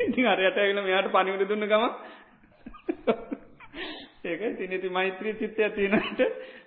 [0.00, 1.84] ඉති අරයට ඇවිල මෙයාට පනිවිට දුන්න ගම
[4.24, 6.20] ඒක තිනති මෛත්‍රී චිත්තය තියනට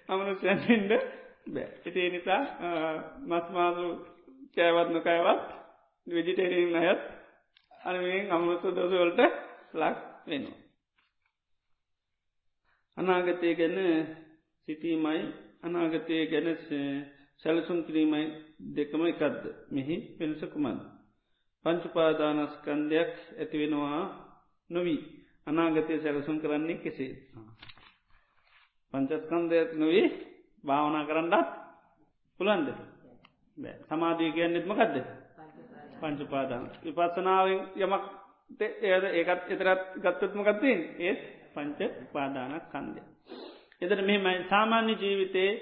[0.07, 0.93] අමනුෂයන්ට
[1.47, 1.67] බෑ.
[1.85, 2.41] එතිේ නිසා
[3.21, 3.87] මස්මාසු
[4.55, 5.43] කෑවත් නොකෑවත්
[6.07, 7.03] විජිටේරීන් අයත්
[7.83, 9.19] අනවෙන් අමෘත දොසවලට
[9.73, 10.59] ලක් වෙනවා.
[12.97, 13.77] අනාගතය ගැන
[14.67, 15.21] සිතීමයි
[15.63, 16.47] අනාගතය ගැන
[17.43, 18.23] සැලසුම් කිරීමයි
[18.69, 20.79] දෙකම එකක්ද මෙහි පෙනසකුමන්.
[21.65, 24.01] පංචුපාදානස්කන්දයක් ඇතිවෙනවා
[24.69, 25.01] නොවී
[25.47, 27.13] අනාගතය සැලසුම් කරන්නේ කෙසේ.
[28.93, 30.07] පංචස්කන්දයක් නොවී
[30.63, 31.49] භාවනා කරන්නත්
[32.39, 32.67] පුළන්ද
[33.87, 35.22] සමාධී කියන්නෙත්ම කක්ද
[36.03, 38.03] පංචුපාදාන විපස්සනාවෙන් යමක්
[38.85, 41.21] ඒද ඒකත් එතරත් ගත්තත්මකත්තින් ඒත්
[41.53, 41.79] පංච
[42.13, 43.01] පාදානක් කන්දය.
[43.81, 45.61] එදට මෙමයි සාමාන්‍ය ජීවිතයේ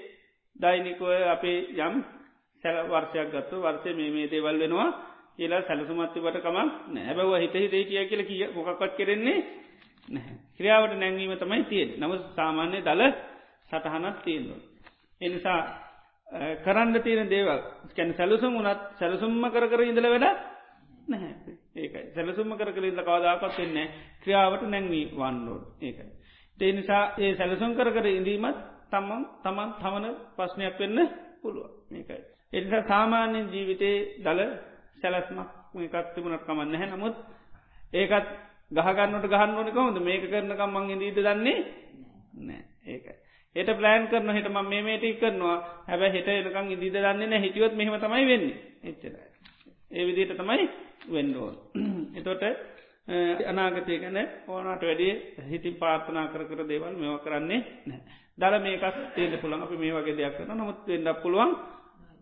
[0.56, 1.94] දෛනිකෝය අපේ යම්
[2.64, 4.90] සැල වර්ෂයක් ගත්තු වර්සය මේ මේ දේවල් වෙනවා
[5.36, 9.38] කියලා සැලසුමත්තිවට කමක් නැබැව හිත හිතේ කිය කියල කිය මොකක්වත් කෙරෙන්නේ
[10.08, 10.36] නැහැ.
[10.56, 13.02] ක්‍රියාවට නැංවීම තමයි තියෙන නම සාමාන්‍ය දල
[13.68, 14.60] සටහනත් තියෙන්දුව.
[15.20, 15.60] එනිසා
[16.60, 17.60] කරන්න තියෙන දේවල්.
[17.90, 20.26] කැන සැලසුම් වනත් සැලසුම්ම කර කර ඉඳල වැඩ
[21.08, 21.34] නැහැ.
[21.76, 22.04] ඒකයි.
[22.14, 23.86] සැලසුම්ම කර කර ඉඳ කවදාපත් වෙන්නේ
[24.22, 26.10] ක්‍රියාවට නැංවී වන්නෝඩ් ඒකයි.
[26.58, 28.58] ඒ නිසා ඒ සැලසුම් කර කර ඉඳීමත්
[28.90, 30.98] තමන් තමන් තමන ප්‍රශ්නයක් වෙන්න
[31.42, 32.22] පුළුව ඒකයි.
[32.52, 34.40] එනිසා සාමාන්‍යෙන් ජීවිතයේ දළ
[34.98, 36.90] සැලස්මක් එකත් තිබුණට කමන්න නැහැ.
[36.90, 37.16] නමුත්
[37.92, 38.28] ඒකත්
[38.72, 41.58] ගහගන්නට ගහන්න ඕන කොමද මේක කරනකම් මං ඉදීද දන්නේ
[42.40, 43.21] නෑ ඒකයි.
[43.56, 47.98] එට ප්ලෑන් කරන හිට ම මේ මේටි කරනවා හැබැ හිට එනකං ඉදිද දන්නේ හිටියොත් මෙහම
[47.98, 49.14] තමයි වෙන්නේ එච්චර.
[49.90, 50.68] ඒ විදිට තමයි
[51.08, 51.54] වෙන්ඩෝල්.
[52.18, 52.42] එතොට
[53.44, 55.12] අනාගතය ගැන ඕනට වැඩිය
[55.44, 58.00] හිතින් පාර්ථනා කර කර දේවල් මෙව කරන්නේ නෑ.
[58.38, 58.84] දල මේකක්
[59.14, 61.52] තේට පුළන් අපි මේ වගේ දෙයක් කරන නොමුත් වෙන්ඩක් පුළුවන්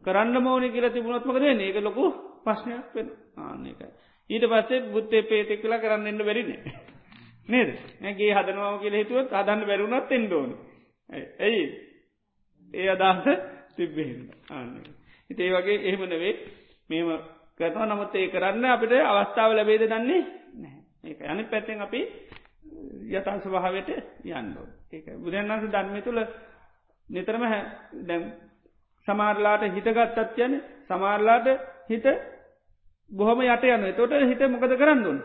[0.02, 2.04] කරන්න මෝනි කියල තිබුණොත්මකද ඒක ලොකු
[2.42, 3.90] ප්‍රශ්නයක් වෙන ආන්නේකයි.
[4.30, 6.60] ඊට පස්සේ බුත්තේ පේතෙක් කලා කරන්න එන්න බැරින්නේ.
[7.48, 7.70] නේද
[8.02, 10.69] ඇගේ හදනවාව කියල හිතුවත් අදන්න බැරුණත් එෙන්ඩෝනේ.
[11.10, 11.64] ඇයි?
[12.74, 13.26] ඒ අදහස
[13.76, 14.70] තිබ්බෙහින්න ආන්න.
[15.30, 16.34] හිතේ වගේ එහෙම නෙවේ
[16.90, 17.08] මෙම
[17.58, 20.22] කරනවා නමුත් ඒ කරන්න අපිට අවස්ථාව ලැබේද දන්නේ
[20.56, 22.00] නෑ ඒක අනි පැත්තෙන් අපි
[23.10, 23.90] යතා ස්වභාවට
[24.26, 26.20] යන්නෝ ඒක බුදුරන්ස ධර්මය තුළ
[27.08, 27.44] නිතරම
[28.02, 28.24] දැම්
[29.08, 30.54] සමාරලාට හිතගත්තත් යන
[30.86, 31.46] සමාරලාට
[31.88, 32.06] හිත
[33.10, 35.20] බොහොම යට යන්න තොට හිත මොකද කරන්න දුන්න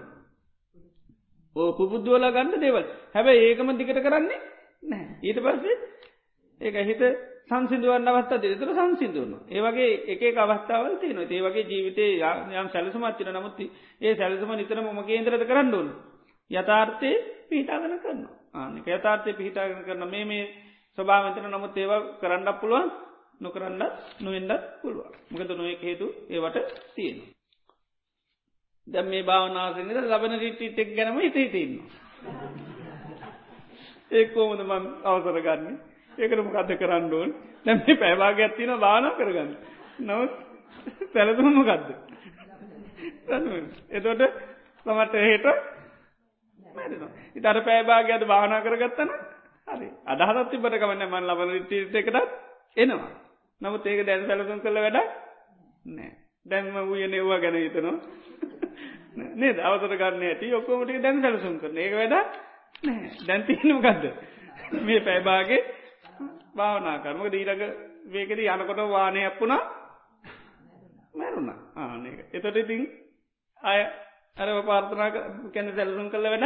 [1.56, 2.86] ඕ පුබුද්ධුවලා ගන්න දේවල්.
[3.12, 4.42] හැබැ ඒකම දිකට කරන්නේ
[4.86, 5.76] නෑ ඊට පස්සේ
[6.62, 7.02] ඒක හිත
[7.46, 9.34] සංසිදුවන්න අවස්ථා දෙතුර සංසිදුවන.
[9.48, 12.06] ඒවගේ එක අවස්ථාවල් තියන ඒ වගේ ජීවිතය
[12.54, 13.60] යම් සැලසමත්තින නමුත්
[14.02, 15.90] ඒ සැලසම නිතර මොම කේන්ද්‍රද කරන්න ඕන.
[16.52, 17.12] යථාර්ථය
[17.46, 18.24] පිහිටාගන කරන්න
[18.56, 20.46] ආනක යථාර්ථය පිහිටාගෙන කරන මේ මේ
[20.98, 22.90] ස්වභාවතන නමුත් ඒවා කරන්නක් පුළුවන්
[23.42, 25.14] නොකරන්නත් නොවෙන්ඩත් පුළුවන්.
[25.32, 26.58] මකද නොය හේතු ඒවට
[26.96, 27.18] තියෙන.
[28.88, 31.38] දැම් මේ භාවනාසනද ලබන රිටිටෙක් ගැනම හිත
[34.16, 34.22] හිතන්න.
[34.22, 35.76] ඒකෝමද මන් අවසර ගන්නේ?
[36.18, 37.30] ඒකරම කත කරන්න ඕන්?
[37.66, 39.56] දැම පැවාග ඇත්තින බාන කරගන්න.
[40.02, 40.20] නව
[41.14, 41.90] සැලතුම ගත්ද
[43.92, 44.22] එතොට
[44.86, 45.46] සමට හේට
[47.36, 49.10] ඉතර පෑබාග අද භානා කරගත්තන
[49.68, 49.88] හරි.
[50.06, 52.18] අදහත් තිබට කවන්න මන් ලබන රිට එකටත්
[52.78, 53.10] එනවා.
[53.62, 55.00] නමුත් ඒක දැන් සැලසුම් කළ වැඩ
[55.88, 56.12] නෑ
[56.46, 57.98] දැන්ම වූය නෙව්වා ගැන හිතනවා.
[59.36, 62.16] නේ දවසර ගන්න ඇති ඔක්කොමටික දැන් සැලසුම් කරන ඒක වැඩ
[63.24, 64.06] දැන්තිනු ගත්ද
[64.82, 65.62] මේ පැබාගේ
[66.56, 67.62] භාවනා කරමක දීරක
[68.08, 69.62] වේකද යනකොට වානයක් වුණා.
[71.14, 71.50] මැරුණ.
[71.76, 72.82] ආනක එතොට ඉතින්
[73.62, 73.82] අය
[74.38, 75.10] අර පාර්ථනා
[75.52, 76.46] කැන සැලසුම් කළ වැඩ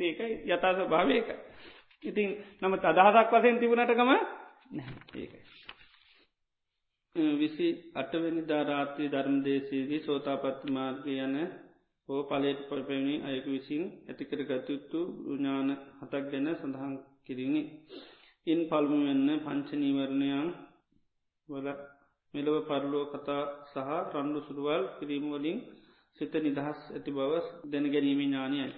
[0.00, 1.28] ඒකයි යථස භාවයක
[2.04, 2.28] ඉතින්
[2.60, 4.10] නම අදහසක් වසයෙන් තිබුණටකම
[5.14, 5.40] ඒකයි.
[7.34, 11.36] විසි අටවැනි ධාරාත්‍රී ධර්මදේශයේදී සෝතාපත්ති මාර්ගය යන
[12.10, 15.68] හෝ පලේට පොපැණි අයකු විසින් ඇතිකර ගතයුත්තු ඥාන
[15.98, 16.94] හතක් ගැන සඳහන්
[17.24, 17.62] කිරිණි.
[18.46, 20.48] ඉන් පල්මු වෙන්න පංචනීවරණයන්
[21.48, 21.68] වල
[22.34, 23.78] මෙලව පරලෝ කතා සහ
[24.12, 25.58] රණ්ඩු සුරුවල් කිරීමවලින්
[26.18, 28.68] සිත නිදහස් ඇති බවස් දැන ගැනීම ඥානයයි.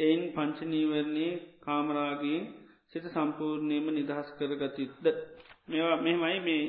[0.00, 1.28] එයින් පංචනීවරණය
[1.60, 2.40] කාමරාගේ
[2.88, 5.06] සිත සම්පූර්ණයම නිදහස් කර ගතයුත්ද.
[5.68, 6.64] මේවා මෙමයි මේ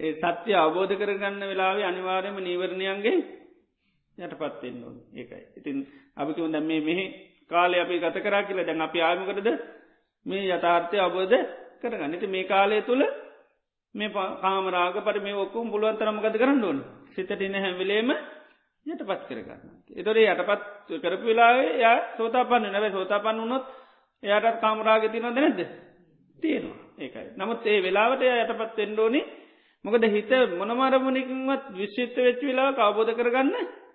[0.00, 3.18] ඒ සත්‍ය අවබෝධ කරගන්න වෙලාවේ අනිවාර්යම නීවරණයන්ගේ
[4.18, 4.96] යට පත්වෙන්න ඕන.
[5.12, 5.42] ඒකයි.
[5.56, 5.76] ඉතින්
[6.14, 7.04] අපිකම දැම් මේ මෙහි
[7.50, 9.48] කාලය අපි ගත කරා කියලා දැන් අපි ආයමකරද
[10.26, 11.36] මේ යථාර්ථය අබෝධ
[11.80, 12.14] කරගන්න.
[12.14, 13.02] ඉති මේ කාලය තුළ
[13.94, 16.78] මේ කාමරාග පට මේ ඔක්කුම් පුළුවන් තරමගත කරන්න ඕන?
[17.10, 18.10] සිතට ඉන්න හැවිලේම
[18.86, 19.60] යට පත් කරගන්න.
[19.92, 20.62] එතොරේ යටපත්
[20.98, 23.64] කරපු වෙලාවේ ය සෝතා පන්න නැව සෝතා පන්න වනොත්
[24.22, 25.60] එයාටත් කාමරාග තිනොද නැද්ද?
[26.38, 26.78] තියෙනවා.
[26.98, 27.26] ඒකයි.
[27.36, 29.22] නමුත් ඒ වෙලාවට යටපත් එෙන්ඩෝනි
[29.84, 33.52] මොකද හිත මොනමරමුණකින්වත් විශ්ෂිත්ත වෙච්ච වෙලා අවබෝධ කරගන්න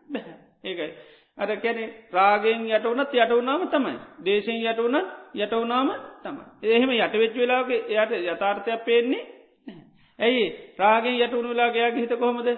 [0.10, 0.92] බැහැ ඒකයි.
[1.38, 3.98] අර කැනෙ රාගෙන් යට වනත් යට වුනාම තමයි.
[4.22, 5.90] දේශයෙන් යට වනත් යට වුනාම
[6.22, 6.44] තමයි.
[6.68, 9.24] එහෙම යට වෙච්ච වෙලාගේ එයට යථාර්ථයක් පේන්නේ
[10.20, 10.46] ඇයි?
[10.78, 12.50] රාගෙන් යට වුණු වෙලාගේයාගේ හිත කොහොමද?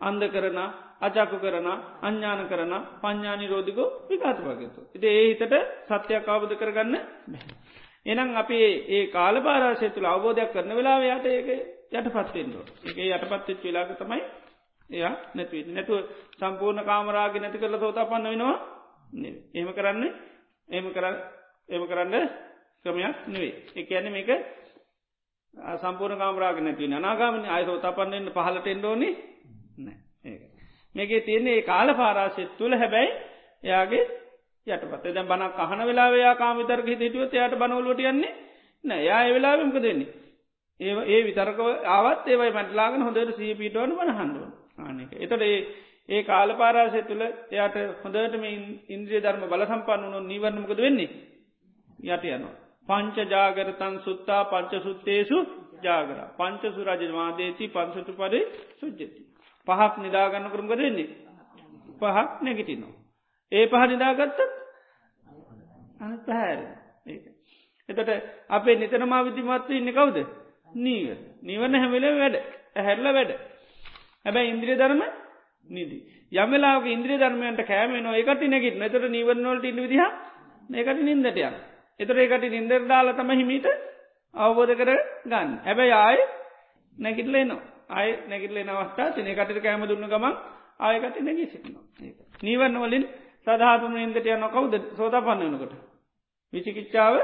[0.00, 0.58] අන්ද කරන
[1.00, 4.80] අචාකු කරන අඥ්ඥාන කරන පඥ්ඥානි රෝධිකෝ විකාත වගේතු.
[4.94, 5.54] ඉති ඒ හිතට
[5.88, 6.94] සත්‍යයක් අවබධ කරගන්න
[8.06, 11.48] එනම් අපි ඒ කාල පාරාශය තුළ අවබෝධයක් කරන වෙලා යට ඒක
[11.90, 14.22] යට පත්වෙන්ඩෝ එක යටපත්වෙච් වෙලාක තමයි
[14.90, 15.98] එයා නැතිව නැතුව
[16.34, 18.56] සම්පූර්ණ කාමරාගේ නැති කරල තෝතා පන්න වෙනවා
[19.52, 20.04] එහෙම කරන්න
[20.68, 21.04] එම කර
[21.68, 22.28] එම කරන්න
[22.82, 24.30] ක්‍රමයක් නෙවේ එක ඇන්න මේක
[25.78, 29.10] සම්පූර්ණ කාමරාග නැතිව අනාගාමන අයතෝතා පන්නන්න පහලට එන්ඩෝනි
[30.94, 33.10] මේකේ තියන්නේ ඒ කාල පාරාශෙත් තුළ හැබැයි
[33.64, 34.04] එයාගේ
[34.66, 35.04] යටපත.
[35.06, 38.32] දැ බන කහන වෙලා කාමිතර්ක හිටියුවත් එයාට බනවලට යන්නේ
[38.84, 40.08] නෑ යා වෙලාවෙමක දෙන්නේ
[40.80, 44.16] ඒ ඒ විතරක ආවත් ඒවයි මටලාගෙන හොඳට සී පිටුවන වන
[44.88, 45.58] හන්දුවන් ආනක එතට ඒ
[46.08, 48.54] ඒ කාල පාරාසය තුළ එයාට හොඳට මේ
[48.88, 51.10] ඉන්ද්‍රිය ධර්ම බල සම්පන්න වනු නිවරණමකද වෙන්නේ?
[52.06, 52.54] යට යනවා.
[52.88, 55.38] පංච ජාගරතන් සුත්තා පංච සුත්තේසු
[55.82, 58.40] ජාගර පංච සුරජවාදේති පංසතු පරි
[58.74, 59.06] සුජ්ජති.
[59.66, 61.08] පහක් නිදාගන්න කරුම්ග දෙන්නේ.
[61.96, 62.96] පහක් නැගිටිනවා.
[63.52, 64.40] ඒ පහ නිදාගත්තත්
[66.00, 66.60] අන පැහැර
[67.88, 68.10] එතට
[68.50, 70.18] අපේ නිතනමා විදිමත්ව ඉන්න කවුද?
[70.76, 71.08] නීව
[71.42, 72.36] නිවන්න හැමිල වැඩ.
[72.74, 73.32] ඇහැරල වැඩ.
[74.28, 75.02] හැබැයි ඉන්ද්‍රිය ධර්ම
[75.70, 76.02] නිදී.
[76.32, 80.02] යමලාක ඉන්ද්‍රිය ධර්මයන්ට කෑම නො එකට නැගිට නතට නිවරනොලට ඉන්න විදිහ
[80.70, 81.54] ඒකට නින්දටයන්
[82.00, 83.66] එතර ඒකට නින්දර දාල තම හිමීට
[84.34, 84.90] අවබෝධ කර
[85.24, 86.18] ගන්න හැබැයි ආය
[86.96, 87.56] නැකිටලේ නො
[87.90, 90.34] අය නැගිටලේ නවස්ථා තිනකට කෑම දුන්න ගමන්
[90.78, 91.84] ආයකට නැගී සිටිනවා.
[92.42, 93.04] නීවරණ වලින්
[93.42, 95.74] සදහතුම ඉන්දටය නොකවුද සෝත පන්නනකොට
[96.52, 97.14] විචිකිච්චාව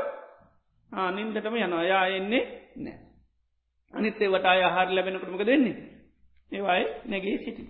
[1.13, 1.85] නින්දටම යනවා.
[1.85, 2.45] යා එන්නේ
[2.77, 2.99] නෑ
[3.95, 5.94] අනිත්තේ වට ආහාර ලැබෙනකටමක දෙන්නේ
[6.55, 7.63] ඒවයි නැගේ සිටි.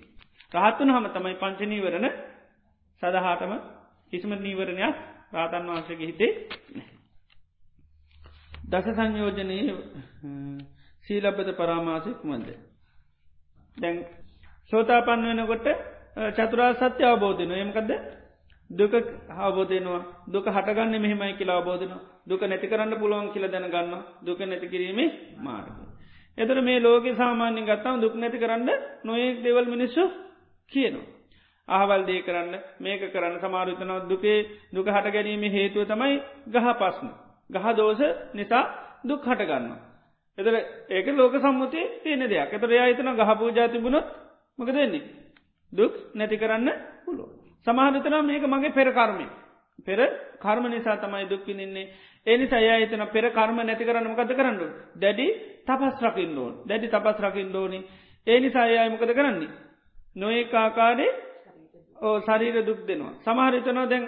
[0.55, 2.07] රහත්වන හම තමයි පංචනීවරණ
[3.03, 3.53] සදහාටම
[4.13, 4.97] කිසිම නීවරණයක්
[5.33, 6.33] රාතන් වහන්සගේ හිතේ
[8.67, 9.59] දස සංයෝජනය
[11.07, 12.49] සීලබ්බද පරාමාසයක් මන්ද.
[13.77, 13.97] දැන්
[14.73, 15.67] සෝතාපන්න වෙනකොට
[16.33, 17.91] චතුරා සත්‍ය අවබෝධන යමකද
[18.71, 18.95] දුක
[19.31, 21.93] හබෝධයනවා දුක හටගන්න මෙහෙමයි කියලා අවබෝධන
[22.25, 25.94] දුක නැති කරන්න පුළුවන් කියල දැනගන්න දුක නැති කිරීමේ මාර්ග.
[26.39, 28.71] එතර මේ ලෝක සාමාන්‍ය ගත්තම දුක් නැති කරන්න
[29.03, 30.05] නොයෙක් දෙවල් මිනිස්සු
[30.73, 31.11] කියනවා.
[31.69, 34.39] අහවල් දේ කරන්න මේක කරන්න සමාරුතනව දුකේ
[34.71, 36.15] දුක හට ගැනීම හේතුව තමයි
[36.49, 37.09] ගහ පස්න.
[37.51, 38.01] ගහ දෝස
[38.35, 38.65] නිසා
[39.05, 39.95] දුක් හටගන්න.
[40.39, 40.55] එතර
[40.89, 44.07] ඒක ලෝක සම්මුතිය තියෙන දෙයක් එතර යාහිතන ගහපූ ජාතිබුණොත්
[44.59, 45.03] මක දෙන්නේ
[45.73, 46.69] දුක් නැති කරන්න
[47.05, 47.31] පුළුව
[47.67, 49.27] සමහනතන මේක මගේ පෙරකර්මය
[49.81, 50.01] පෙර
[50.39, 51.91] කර්ම නිසා තමයි දුක්කිනින්නේ
[52.27, 54.59] එනි සයහිතන පෙර කර්ම නැති කරන්න මකද කරන්න
[54.97, 55.27] දැඩි
[55.63, 56.55] තපස් රකින්න ඕන්.
[56.65, 57.79] දැඩි තපස් රකින්න ඕනි.
[58.27, 59.51] ඒ නිසා අයයි මොකද කරන්නේ?
[60.17, 61.11] නොඒ කාකාරේ
[61.99, 63.15] ඕ ශරීර දුක් දෙනවා.
[63.21, 64.05] සමහරිතනවා දැන්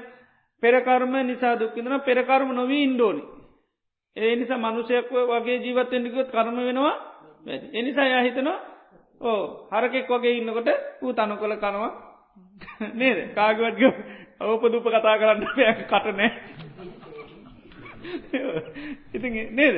[0.62, 3.22] පෙරකර්ම නිසා දුක්කිදන පෙරකර්ම නොවී ඉන්ඩෝනි
[4.16, 6.94] ඒ නිසා මනුෂයක් වගේ ජීවත්තෙන්ටිකොත් කරම වෙනවා
[7.72, 8.58] එනිසා යහිතනවා
[9.20, 10.68] ඕ හරකෙක් වගේ ඉන්නකොට
[11.02, 11.90] ඌ තනු කොළ කනවා.
[12.92, 13.18] නේද?
[13.34, 13.82] කාගවත්ග
[14.40, 15.42] අවපදුප කතා කරන්න
[15.82, 16.30] කටනෑ
[19.14, 19.76] ඉති නේද?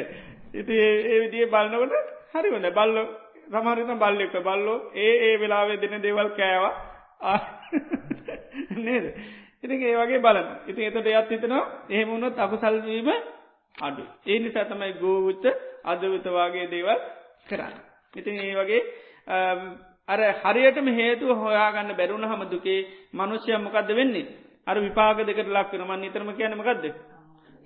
[0.54, 1.94] ඉති ඒ විදිිය බලන්නකොට
[2.34, 3.02] හරිවන්න බල්ලො
[3.48, 6.74] සමහරිත බල්ලෙක්ක බල්ලෝ ඒ ඒ වෙලාවේ දෙන දේවල් කෑවා.
[8.78, 9.06] නේද?
[9.64, 13.10] ඉති ඒ වගේ බලන්න ඉති එතට යත් හිතනවා එහෙමුණොත් අකුසල්වීම
[13.78, 15.44] අඩු ඒ නිසා තමයි ගෝවුච්ච
[15.84, 16.98] අදවිතවාගේ දේවල්
[17.46, 17.74] කරන්න.
[18.14, 18.80] ඉතින් ඒ වගේ
[20.08, 22.80] අර හරියටම හේතු හොයාගන්න බැරුණ හම දුකේ
[23.12, 24.26] මනුෂ්‍යය මොකක්ද වෙන්නේ?
[24.66, 26.84] අර විපාග දෙකට ලක්වෙන මන් නිතරම කියනමකක්ද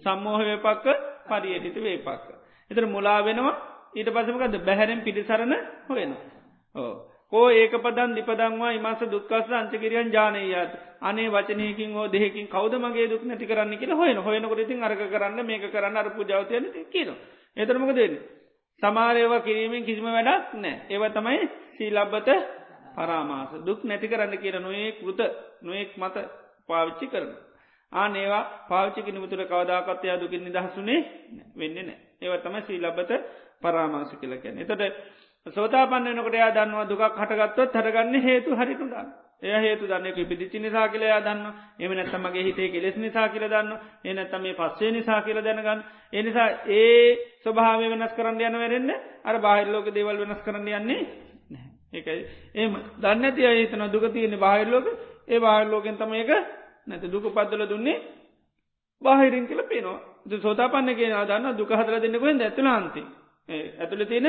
[0.03, 0.87] සම්මෝහ වේපක්ක
[1.29, 2.27] පරියටිත වේපක්ක.
[2.71, 3.57] එතර මුලා වෙනවා.
[3.95, 5.55] ඊට පසමකද බැහැරෙන් පිටිසරණ
[5.88, 6.23] හොයෙනවා.
[6.75, 6.93] ඕ
[7.33, 10.73] කෝ ඒක පදන් දිපදංවා ඉමස දුක්කස අංචකිරියන් ජානයත්.
[11.01, 15.41] අනේ වචනයකින් හෝ දෙහකින් කවද මගේ දුක් නැති කරන්න කියල හොයන හොයනකොට ඉතින් අරක කරන්න
[15.43, 17.11] මේක කරන්න අර පුජාවතයන කියන
[17.57, 18.17] එතරමක දෙන්න
[18.83, 22.29] සමාරයවා කිරීමෙන් කිසිම වැඩක් නෑ ඒව තමයි සීලබ්බත
[22.95, 23.51] පරාමාස.
[23.61, 25.21] දුක් නැති කරන්න කියන නොඒ කෘත
[25.62, 26.17] නොයෙක් මත
[26.69, 27.33] පාවිච්චි කරන.
[27.92, 31.00] ආනේවා පාවිච්චි නිමුතුර කවදාකත්වයා දුකින් නිදහසුනේ
[31.57, 33.11] වෙන්න නෑ ඒව තම සීලබ්බත
[33.61, 34.59] පරාමාස කියලකැන.
[34.59, 34.83] එතට
[35.46, 39.07] සෝතා පන්නනකට යා දන්නවා දුකක් හටගත්තොත් හටගන්න හේතු හරිටුඩා
[39.42, 41.46] එය හේතු දන්නක පිදිච්චි නිසා කියලයා දන්න
[41.78, 43.72] එම නැත්තමගේ හිතේ කෙලෙස් නිසා කියල දන්න
[44.05, 45.81] එනැත්තම මේ පස්සේ නිසා කියල දැනගන්න.
[46.12, 48.92] එනිසා ඒ ස්වභාව වෙනස් කරන්න යන වැරෙන්න්න
[49.24, 51.00] අර බාහිරලෝක දේවල් වෙනස් කරන්න යන්නේ
[51.92, 52.20] ඒකයි.
[52.57, 54.87] එම දන්න ඇති අහිතන දුක තියෙන බාහිරලෝක
[55.28, 56.31] ඒ බාහිරලෝකෙන් තම එක
[56.87, 57.99] නැත දුක පද්දල දුන්නේ
[59.03, 60.01] බාහිරින් කියල පේනවා.
[60.38, 63.03] සෝතා පන්න කියෙන දන්න දුක හදර දෙන්නකුවෙන් ඇතුළ අන්ති.
[63.49, 64.29] ඇතුළ තියෙන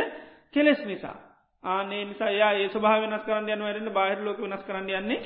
[0.53, 1.15] කෙලෙස් නිසා.
[1.63, 5.19] ආනේ නිසා යා ඒ ස්භා වෙනස් කරන්න යන වැරන්න බාහිර ලෝක වෙනස් කරන්න යන්නේ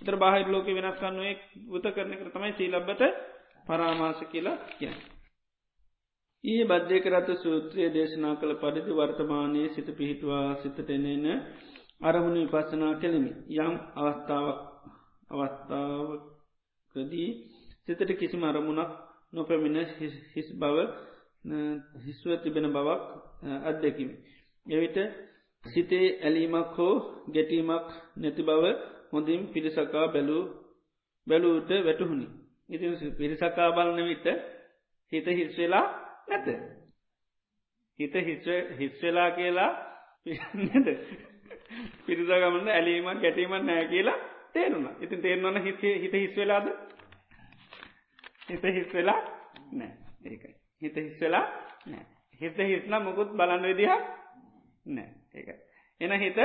[0.00, 1.36] තර බාහිර ලෝක වෙනස් කරන්නුවේ
[1.68, 3.02] උත කරන කර තමයි සීලබ්බත
[3.66, 4.96] පරාමාස කියලා කියන.
[6.44, 11.26] ඒ බද්ධය කරත සූත්‍රයේ දේශනා කළ පරිදි වර්තමානයේ සිත පිහිටවා සිතට එනන
[12.02, 14.60] අරමුණ විපස්සනා කෙළෙමි යම් අවස්ථාවක්
[16.94, 17.28] අවස්ථාවකදී
[17.86, 18.90] සිතට කිසිම අරමුණක්
[19.32, 19.78] නොපැමිණ
[20.30, 20.76] හිස් බව
[21.98, 23.02] හිස්ව තිබෙන බවක්
[23.64, 24.14] අත්දැකිමි.
[24.66, 24.96] එවිට
[25.64, 26.94] සිතේ ඇලීමක් හෝ
[27.28, 28.64] ගැටීමක් නැති බව
[29.12, 30.42] හොඳින් පිරිසකා බැලූ
[31.26, 32.26] බැලූට වැටහුණි.
[32.68, 34.26] ඉති පිරිසකා බලන විට
[35.12, 35.86] හිත හිස්වෙලා
[36.28, 36.46] නැත.
[37.98, 38.14] හිත
[38.78, 39.70] හිස්වෙලා කියලා
[40.56, 40.86] නැද.
[42.06, 44.88] පිරිසගමන්න ඇලීමක් ගැටීමක් නෑ කියලා තේරුණ.
[45.00, 46.66] ඉතින් තේරවන්න හිත හිත හිස්වෙලාද
[48.48, 49.20] හිත හිස්වෙලා
[49.72, 49.92] නෑ
[50.24, 50.54] ඒකයි.
[50.82, 51.44] හිත හිස්වෙලා
[51.86, 52.04] නෑ
[52.40, 54.02] හිත හිස්න මුකුත් බලන්න විදිහක්
[54.88, 55.48] නෑ ඒක
[56.00, 56.38] එන හිත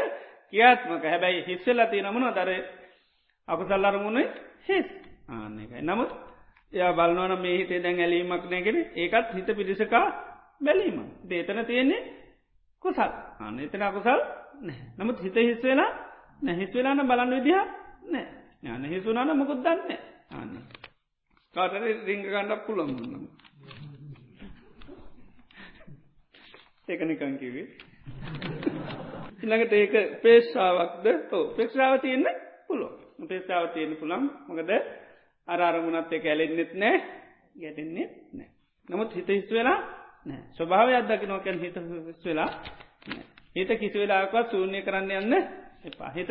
[0.49, 2.51] කියාත්මක හැබැයි හිස්සල තිය නමුණ දර
[3.47, 4.19] අපසල් අරමුණ?
[4.63, 4.87] හිස්.
[5.29, 6.11] ආන්න එකයි නමුත්
[6.73, 10.05] එයා බලන්නවන මේ හිතේ දැන් ඇලීමක් නැගෙන ඒකත් හිත පිරිසකා
[10.61, 10.99] බැලීම.
[11.23, 12.01] දේතන තියෙන්නේ
[12.83, 13.11] කුසල්.
[13.39, 14.21] අන්න එතන අකුසල්
[14.97, 15.91] නමුත් හිත හිස් වෙලා
[16.41, 17.59] නැහිස් වෙලාන බලන්න විදිහ
[18.07, 19.91] නෑ යන හිසුනාන මොකුත් දන්න
[20.31, 20.53] ආන්න.
[21.55, 22.91] කාටර රිංග ගණ්ඩක් පුළොන්
[26.87, 27.67] ඒක නිකං කිවේ
[29.39, 32.27] ඉළඟට ඒක පේශාවක්ද තෝ පෙක්ෂාව තියන්න
[32.67, 32.87] පුලො
[33.25, 34.71] පේශාව තියෙන පුළම් මකද
[35.47, 36.97] අරාරමුණත් එක ඇලෙන්න්නෙත් නෑ
[37.55, 38.49] ගැටෙන්නේ නෑ
[38.89, 39.79] නමුත් හිත හිස් වෙලා
[40.25, 42.49] නෑ ස්වභාව අදකි නොකැන් හිත හිස් වෙලා
[43.55, 45.33] හිත කිසි වෙලාකවත් සූර්ණය කරන්න යන්න
[45.83, 46.11] එපා.
[46.11, 46.29] හිත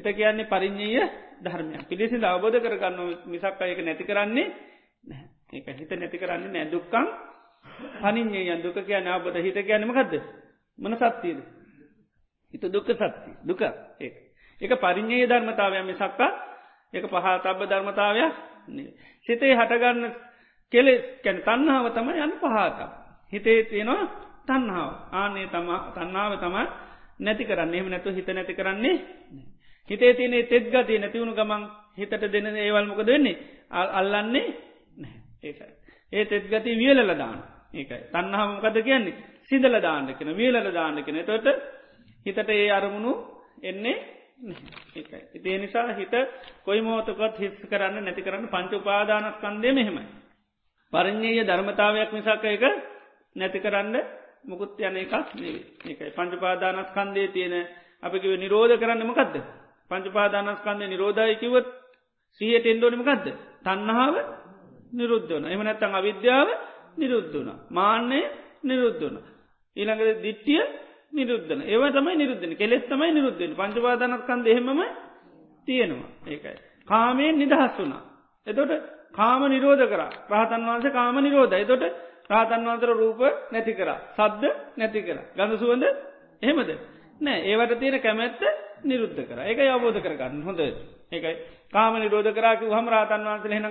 [0.00, 1.04] හිත කියන්නේ පරිින්්ඥය
[1.38, 4.48] ධර්මය පිළිසි අවබෝධ කරගන්න මිසක් අයක නැති කරන්නේ
[5.52, 7.06] ඒක හිත නැති කරන්නේ නෑ දුක්කං
[7.96, 10.12] පනිින්්ඥය දුක කියන අවබද හිත කියන්නමකක්ද
[10.78, 11.38] මන සත්තියද
[12.54, 13.60] හිත දුක්ක සත්ති දුක.
[13.98, 14.10] ඒ
[14.60, 16.30] එක පරිින්්ඥයේ ධර්මතාවය මිසක්කා
[16.92, 18.32] එක පහතබ්බ ධර්මතාවයක්
[19.26, 20.00] සිතේ හටගන්න
[20.72, 22.90] කෙලෙස් කැන තන්නාව තම යන්න පහතම්
[23.32, 24.04] හිතේ තියෙනවා
[24.46, 26.56] තන්නාව ආනේ තම තන්නාව තම
[27.18, 27.74] නැති කරන්න.
[27.74, 28.96] එම නැතු හිත නැති කරන්නේ
[29.90, 31.64] හිතේ තියනේ තෙත් ගතිය නැතිවුණු ගමන්
[31.96, 33.38] හිතට දෙන ඒවල්මක දෙන්නේ
[33.70, 34.46] අල් අල්ලන්නේ
[35.42, 35.72] ඒකයි.
[36.12, 38.00] ඒ තෙත් ගති වියලල දාන ඒකයි.
[38.08, 39.16] තන්නාවමකද කියන්නේ?
[39.42, 41.46] සිදල දාන්න කෙන වියලල දාන්න කෙන තොට
[42.26, 43.12] හිතට ඒ අරමුණු
[43.62, 43.96] එන්නේ
[44.92, 45.22] ඒකයි.
[45.34, 46.14] ඉතිේ නිසා හිත
[46.64, 50.06] කොයි මෝතකොත් හිස් කරන්න නැති කරන්න පංච උපාදානස්කන්දය මෙහෙමයි.
[50.92, 52.64] පරිින්්ඥය ධර්මතාවයක් නිසාක එක
[53.36, 53.96] නැති කරන්න
[54.44, 56.10] මුකුත් යන එකක් නෙවේ ඒකයි.
[56.10, 57.54] පංචපාදානස්කන්දේ තියෙන
[58.02, 59.59] අපිකිව නිරෝධ කරන්න මකක්ද
[59.90, 61.66] පංචපාදානස්කන්දය නිරෝධයකිවත්
[62.40, 63.26] සිහට එන්ඩෝනිමකක්ද
[63.64, 64.16] තන්නහාාව
[64.92, 66.48] නිරුද්ධන එමනැත්තං අවිද්‍යාව
[66.96, 68.24] නිරුද්ධන මාන්‍යය
[68.62, 69.16] නිරුද්ධන
[69.76, 70.62] ඊළඟට දිට්ටිය
[71.12, 74.80] නිරුද්ධන ඒව තමයි නිරුද්ධන කෙස් තමයි නිරුද්ධන පංචපාදානස්කන්ද එහෙමම
[75.68, 76.10] තියෙනවා.
[76.26, 76.56] ඒකයි.
[76.88, 78.02] කාමයෙන් නිදහස් වුනා
[78.46, 78.72] එතොට
[79.12, 80.02] කාම නිරෝධ කර.
[80.28, 81.84] ප්‍රහතන් වහන්සේ කාම නිරෝධ එතොට
[82.28, 83.90] රාතන් වන්තර රූප නැති කර.
[84.16, 84.44] සද්ද
[84.76, 85.18] නැති කර.
[85.36, 85.84] ගඳ සුවඳ
[86.42, 86.70] එහෙමද?
[87.20, 87.38] නෑ.
[87.42, 88.42] ඒවට තියෙන කැමැත්ත
[88.82, 89.40] නිරුද්ධ කර.
[89.42, 90.60] එක අවබෝධ කරගන්න හොඳ.
[91.10, 91.34] ඒකයි
[91.68, 93.66] කාම නිරෝධ කරාකි හම රාතන් වහන්සල හෙන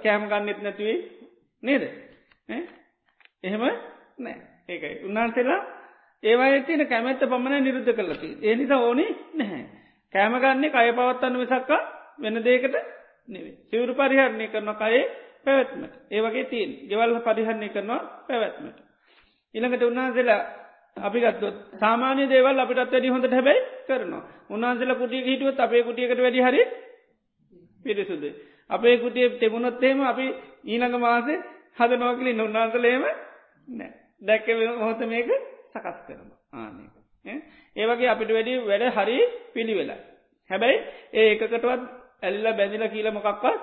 [0.00, 0.98] කෑම ගන්නෙත් නැතිවේ
[1.62, 1.82] නේද?
[3.42, 3.62] එහෙම
[4.18, 4.36] නෑ.
[4.68, 4.94] ඒකයි.
[5.04, 5.60] උන්වහන්සේලා
[6.22, 9.64] ඒවා තියන කැමැත්ත පමණ නිරුද්ධ කරලති ඒ නිසා ඕනි නැහැ.
[10.14, 11.82] කෑමගන්නේ කය පවත්තන්න විසක්කා
[12.18, 12.76] වෙන දේකට
[13.28, 15.04] නෙවේ සිවරු පරිහරණය කරන කයේ
[15.44, 15.94] පැවැත්මට.
[16.10, 18.78] ඒවගේ තිීන් ගෙවල්ල පරිහරණය කරනවා පැවැත්මට.
[19.54, 20.42] ඉළඟට උන්වහන්සේලා
[20.96, 24.22] අපි ගත්තොත් සාමාන්‍ය දේවල් අපිටත් වැඩි හොඳට හැබැයි කරනවා.
[24.48, 26.62] උන්වහන්සේලා කුටිය හිටුවත් අපේ කුටියකට වැඩි හරි
[27.84, 28.24] පිරිසුද
[28.70, 30.26] අපේ කුටිය තෙබුණොත්තේම අපි
[30.64, 31.38] ඊළඟ මාසේ
[31.76, 33.04] හද නොකලින් උන්වහන්සලේම
[33.68, 33.90] නෑ.
[34.22, 34.46] දැක්ක
[34.78, 35.28] හොත මේක
[35.72, 36.94] සකස් කරන ආනක
[37.76, 39.18] ඒවගේ අපිට වැඩි වැඩ හරි
[39.52, 40.00] පිළිවෙලා
[40.50, 40.78] හැබැයි
[41.12, 41.82] ඒ එකකටවත්
[42.22, 43.60] ඇල්ල බැඳිල කියල මොකක්වත්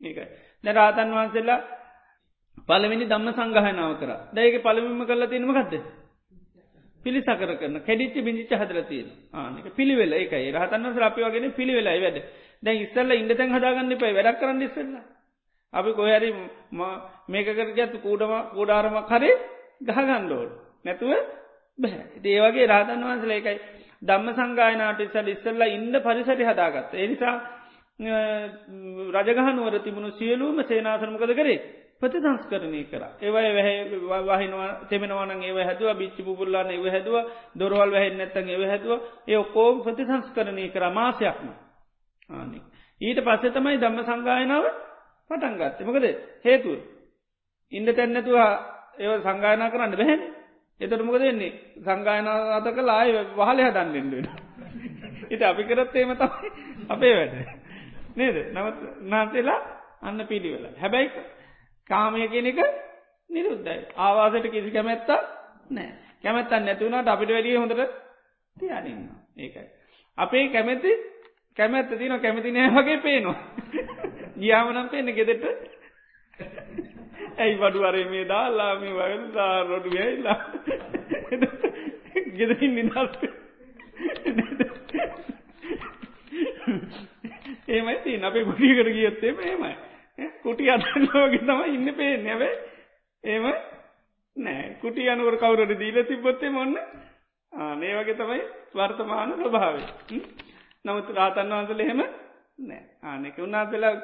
[0.00, 0.26] ඒකයි
[0.64, 1.60] දැරාතන් වහන්සෙල්ලා
[2.68, 4.10] පළවෙනි දම්ම සංගහනාව කර.
[4.32, 6.03] දැයක පළමිම කරලා තිනම ගත්ද
[7.04, 10.52] පිළිසකර කරන කැඩිච්ච බිචි හදර තියෙන ආනක පිළිවෙල එකයි.
[10.52, 12.18] රහතන්න ්‍රපි වගෙන පිළිවෙලයි වැඩ.
[12.62, 14.92] දැන් ඉස්සල්ල ඉඩතැන් හදාගන්න පයි වැඩක් කරන්න ඉස්සල්ල.
[15.72, 16.30] අපි කොහරි
[17.28, 19.34] මේකකර ගැත්තු කූඩම කූඩාරම කරේ
[19.82, 20.52] ගහගණ්ඩෝඩ
[20.84, 21.12] නැතුව
[21.78, 23.58] බැහැ ඒවගේ රාතන් වහන්සල එකයි.
[24.02, 26.94] දම්ම සංගායනාට ඉස්සල් ඉස්සල්ලා ඉන්ඩ පරිසටි හදාගත්ත.
[26.96, 27.34] එනිසා
[29.16, 31.58] රජගහනුවර තිබුණු සියලූම සේනාසනමකද කරේ?
[32.02, 33.02] ප්‍රති සංස්කරණය කර.
[33.20, 33.50] ඒවයි
[34.22, 37.16] වහිනවා තෙමෙනවන ඒ හැදුව බිච්චි පුල්ලාන්න ඒව හැදුව
[37.54, 39.00] දොරවල් වැහෙන් නැත්තන් ඒව හැදුව.
[39.26, 41.48] ඒ ඔක්කෝම් ප්‍රති සංස්කරණය කර මාසයක්ම.
[42.30, 42.58] ආනෙ
[43.00, 44.64] ඊට පස්සෙ තමයි දම්ම සංගායනාව
[45.30, 46.06] පටන්ගත්ත මකද
[46.44, 46.78] හේතුව?
[47.72, 48.50] ඉන්ඩ තැන්නතුවා
[48.98, 50.22] ඒව සංගායනා කරන්න බැහැන.
[50.80, 54.26] එතට මොක දෙන්නේ සංගායනාත කලාය වහල හදන්නෙන්ඩෙන
[55.30, 56.50] ඉට අපි කරත් ඒම තමයි
[56.88, 57.34] අපේ වැඩ.
[58.14, 58.36] නේද?
[58.52, 59.60] නවත් නාතේලා
[60.02, 61.10] අන්න පිළිවෙල හැබැයි
[61.90, 62.60] කාමය කෙන එක
[63.30, 63.80] නිරුද්ධයි.
[63.96, 65.20] ආවාසට කිසි කැමැත්තා
[65.70, 65.90] නෑ
[66.22, 67.82] කැමැත්තන් නැතුවනට අපිට වැඩිය හොඳට
[68.56, 69.68] තියනින්න ඒකයි.
[70.18, 70.92] අපේ කැමැති
[71.56, 73.38] කැමැත්ත තින කැමති නෑ වගේ පේනවා.
[74.40, 75.44] ගියාමනම් පේන ගෙදෙට
[77.36, 80.38] ඇයි වඩුවරේ මේ දාල්ලා මේ වගසා රොඩු ඇයිල්ලා
[82.34, 82.96] ගෙදරින් නිදස්
[87.68, 89.74] ඒමයි ති අපේ ගුටියකට ගියත්තේ මේමයි
[90.42, 92.52] කුටි අදන්නෝගේ තම ඉන්න පේ නැබේ
[93.24, 93.46] ඒම
[94.36, 94.64] නෑ.
[94.76, 96.74] කුටි අනුවර කවුරට දීල තිබොත්තේ මොන්න
[97.52, 98.42] ආනේ වගේ තමයි
[98.74, 99.76] වර්තමාන ස්වභාව
[100.84, 102.02] නමුත් රාතන් වහන්සල එහෙම
[102.60, 102.82] නෑ.
[103.04, 103.94] ආනෙක උන්නාසලා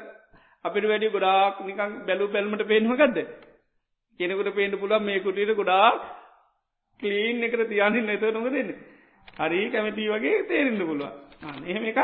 [0.65, 3.19] අපිට වැඩි ගොඩාක් නිකං බැලු පැල්මට පේෙන්මකක්ද
[4.21, 6.01] කෙනෙකුට පේට පුළන් මේ කුටියට ගොඩාක්
[7.03, 8.73] කලීන් එකට තියානින් නැත නොක දෙන්න
[9.39, 11.11] හරි කැමති වගේ තේරෙන්න්න පුළුව
[11.67, 12.01] එහෙම එකක්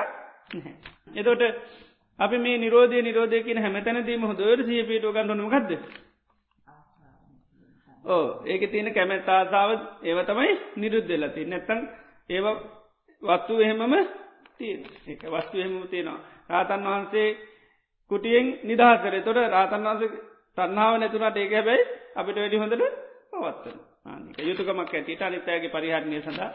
[1.15, 1.43] එතොට
[2.19, 5.71] අපි මේ නිරෝධය නිරෝධය කියන හැමතැනදීම හොදර සිය පිටුව ගන්නනමකක්ද
[8.05, 9.71] ඕ ඒක තියෙන කැමැත් ආසාාව
[10.03, 11.81] ඒව තමයි නිරුද්ධ වෙලති නැත්තන්
[12.31, 12.47] ඒව
[13.23, 13.95] වස්තු එහෙමම
[14.55, 14.73] තිය
[15.07, 16.21] ඒ වස්තු එහෙම තියෙනවා.
[16.49, 17.29] රාතන් වහන්සේ
[18.11, 20.11] කුටියෙන් නිදහසරේ තොට රාතන් වහන්සේ
[20.59, 21.85] තන්නාව නැතුනට ඒක හැබැයි
[22.17, 22.85] අපිට වැඩි හොඳට
[23.33, 26.51] පවත්වන ආනික යුතුකමක් ඇතිට අනිතෑගේ පරිහරණය සඳහා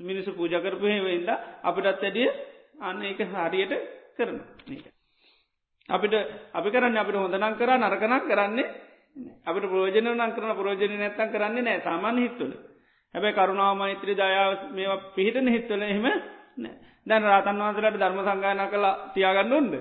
[0.00, 1.30] මිනිසු පූජකරපු හෙවෙන්ද
[1.62, 2.28] අපිටත් ඇඩිය
[2.80, 3.72] අන්න ඒක හරියට
[4.16, 4.84] කරන නක.
[5.88, 6.14] අපිට
[6.52, 8.66] අපි කරන්න අපිට හොඳනම් කර නරකනක් කරන්නේ
[9.44, 12.52] අපට ප්‍රෝජන නං කරන ප්‍රෝජන නැත්තන් කරන්නේ නෑ සාමාන්‍ය හිත්තුල
[13.14, 16.06] හැබැ කරුණාව මෛත්‍රී දයාව මේවා පිහිටන හිත්වල එහෙම
[17.06, 19.74] දැන් රාතන් වහන්සලට ධර්ම සංගායනා කලා තියාගන්න ඔොන්ද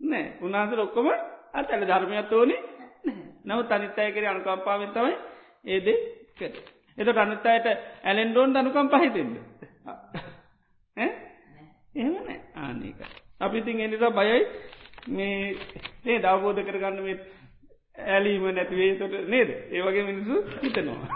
[0.00, 1.08] නෑ උන්හන්සල ඔක්කොම
[1.54, 2.56] අතැල ධර්මයත් ඕනි
[3.44, 5.14] නව තනිත්තය කර අනුකම්පාවෙන් තමයි
[5.66, 5.88] ඒද
[6.34, 6.54] කර.
[6.98, 7.66] එත අනිත්තයට
[8.04, 9.34] ඇලෙන්ඩෝන් අනුකම් පහිතෙන්ද
[10.96, 14.46] එහෙම නෑ ආනක අපිතින් එනිසා බයයි.
[15.08, 15.56] මේ
[16.04, 17.16] ඒ දවබෝධ කරගන්න මේ
[18.06, 19.50] ඇලීම නැතිවේ තොට නේද?
[19.70, 21.08] ඒවගේ මිනිසු හිතනවා.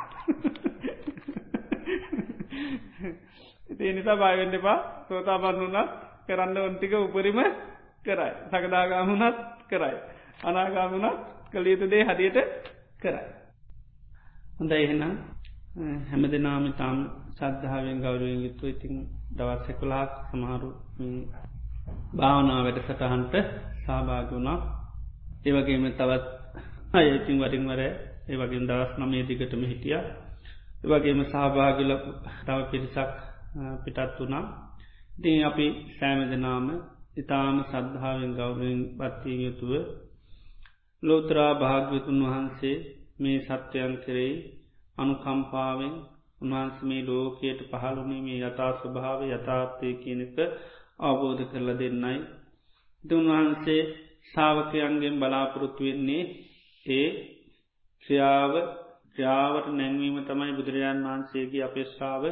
[3.80, 4.78] ඒ නිසා බයවෙන්න එපා.
[5.08, 5.90] සෝතාපන්නුනත්
[6.26, 7.40] කරන්න ඔන්තික උපරිම
[8.04, 8.32] කරයි.
[8.50, 9.96] සකදාගාමුණත් කරයි.
[10.42, 11.18] අනාගාමුණත්
[11.50, 12.38] කළයුතු දේ හදියට
[12.98, 13.26] කරයි.
[14.58, 15.14] හොඳ එහෙනම්
[16.04, 16.98] හැම දෙනාම තාම්
[17.32, 18.94] සද්ධාවෙන් ගෞරුවෙන් යුත්තු ඉතින්
[19.32, 20.70] දවස්සෙකුලාක් සමහරු
[22.14, 23.34] භාවනා වැඩ සටහන්ට
[23.80, 24.59] සහභාගුණා
[25.45, 26.24] ඒවගේම තවත්
[26.93, 27.80] අයඉතින් වරින්වර
[28.28, 29.99] ඒ වගේ දස් නමේ දිගටම හිටිය.
[30.84, 31.93] වගේම සහභාගල
[32.41, 33.11] තව පිරිසක්
[33.82, 34.45] පිටත් වුණා.
[35.12, 36.66] ඉතින් අපි සෑමදනාම
[37.16, 39.72] ඉතාම සද්ධාවෙන් ගෞරෙන් පත්තිය යුතුව
[41.03, 42.76] ලෝතරා භාග්‍යතුන් වහන්සේ
[43.18, 44.34] මේ සත්‍යයන් කරෙයි
[44.97, 45.95] අනුකම්පාවෙන්
[46.41, 50.36] උන්වහන්ස මේ ලෝකයට පහළුණේ මේ යථා ස්වභාව යථාර්ථය කියනක
[50.99, 52.16] අවබෝධ කරල දෙන්නයි.
[53.05, 53.82] දුන්වහන්සේ
[54.28, 56.22] සාාවකයන්ගෙන් බලාපොරොත්තු වෙන්නේ
[56.86, 57.09] ඒ
[58.05, 58.53] ක්‍රියාව
[59.11, 62.22] ක්‍රියාවට නැංවීම තමයි බුදුරජාණන් වහන්සේගේ අපේශාව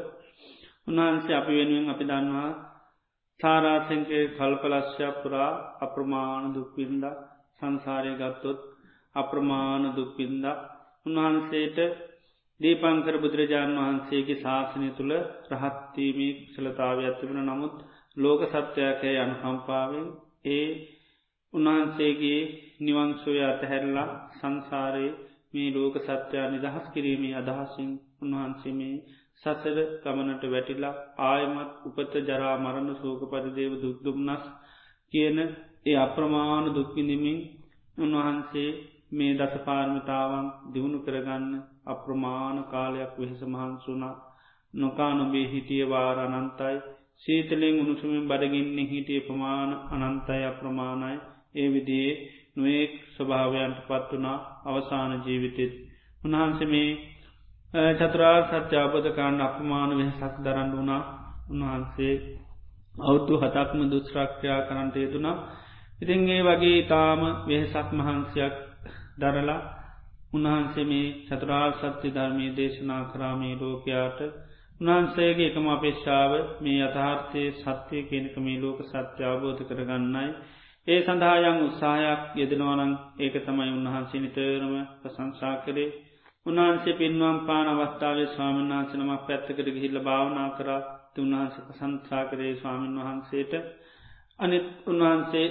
[0.88, 2.50] උන්වහන්සේ අපි වෙනුවෙන් අපි දන්නවා
[3.40, 5.50] තාරාසංකය කල්පලශ්‍ය පුරා
[5.80, 7.04] අප්‍රමාණ දුක්වින්ද
[7.58, 8.60] සංසාරය ගත්තොත්
[9.14, 10.44] අප්‍රමාණ දුක්වින්ද
[11.06, 11.78] උන්වහන්සේට
[12.60, 15.12] දීපංකර බුදුරජාණන් වහන්සේගේ ශාසනය තුළ
[15.52, 17.76] රහත්වීමී ක්ෂලතාව ඇතිබෙන නමුත්
[18.16, 20.06] ලෝක සත්‍යයකය අනුකම්පාවෙන්
[20.48, 20.68] ඒ
[21.52, 22.40] උන්වහන්සේගේ
[22.80, 25.18] නිවංසෝය අතහැරලා සංසාරයේ
[25.52, 27.90] මේ ලෝක සත්‍යයා නිදහස් කිරීමේ අදහසින්
[28.22, 28.96] උන්වහන්සේ මේ
[29.42, 30.94] සසර ගමනට වැටිලා
[31.24, 34.44] ආයමත් උපත ජරා මරණ සෝක පරිදේව දුක්දුම්න්නස්
[35.12, 35.38] කියන
[35.86, 37.40] ඒ අප්‍රමාණ දුක්විඳමින්
[37.98, 38.70] උන්වහන්සේ
[39.12, 41.52] මේ දසපාර්මිතාවන් දියුණු කරගන්න
[41.86, 44.16] අප්‍රමාණ කාලයක් වෙහෙස මහන්සුනා
[44.74, 46.76] නොකා නොබේ හිටිය වාර අනන්තයි.
[47.22, 51.16] සීතලෙන් උණුසුමින් බඩගින්න හිටිය ප්‍රමාණ අනන්තයි අප්‍රමාණයි
[51.54, 52.14] ඒ විදියේ
[52.56, 55.72] නොයෙක් ස්වභාවයන්ට පත් වනා අවසාන ජීවිතෙත්.
[56.20, 56.90] උන්හන්සේ මේ
[57.98, 61.02] චතුරාර් සත්‍යාපදකාන්න අපමාන වෙහසක් දරන්න වුණා.
[61.50, 62.14] උන්වහන්සේ
[63.00, 65.36] අවුත්තු හතක්ම දුස්්‍රක්ෂයා කරන්ට යෙතුනා
[65.96, 68.54] ඉතින් ඒ වගේ තාම වෙහසක් මහන්සයක්
[69.18, 69.60] දරලා
[70.32, 74.20] උන්වහන්සේ මේ චතුරාර් සත්‍ය ධර්මී දේශනා කරාමී ලෝකයාට
[74.80, 80.26] උන්වහන්සේගේ එකම අපේක්ෂාව මේ අතහාර්ථය සත්‍යය කෙනෙක මේ ලෝක සත්‍ය අවබෝධ කරගන්නයි.
[80.86, 85.94] ඒ සඳහායන් උත්සාහයක් යෙදෙනවනං ඒක තමයි උන්වහන්සේ නිතරම ප්‍රසංසා කරේ.
[86.46, 90.82] උන්වහන්සේ පින්වම් පාන අවස්ථාවේ ස්වාමීන් වහන්සනමක් පැත්තකට ගිහිල්ල භාවනා කරා.
[91.12, 93.52] තුන්වහන්ස ප්‍රසංසා කරේ ස්වාමීන් වහන්සේට.
[94.38, 95.46] අනිත් උන්වහන්සේ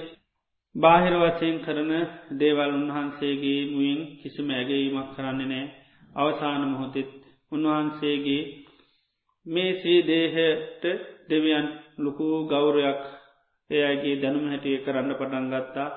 [0.74, 1.92] බාහිර වචයෙන් කරන
[2.36, 5.66] දේවල් උන්වහන්සේගේ මුයින් කිසිම ඇගේීමක් කරන්නේ නෑ
[6.16, 7.10] අවසාන මොහොතෙත්
[7.52, 8.42] උන්වහන්සේගේ
[9.46, 10.84] මේ සී දේහට
[11.28, 11.66] දෙවියන්
[11.98, 13.02] ලොකූ ගෞරයක්
[13.70, 15.88] එයගේ දැනුම හැටිය කරන්න පටන් ගත්තා.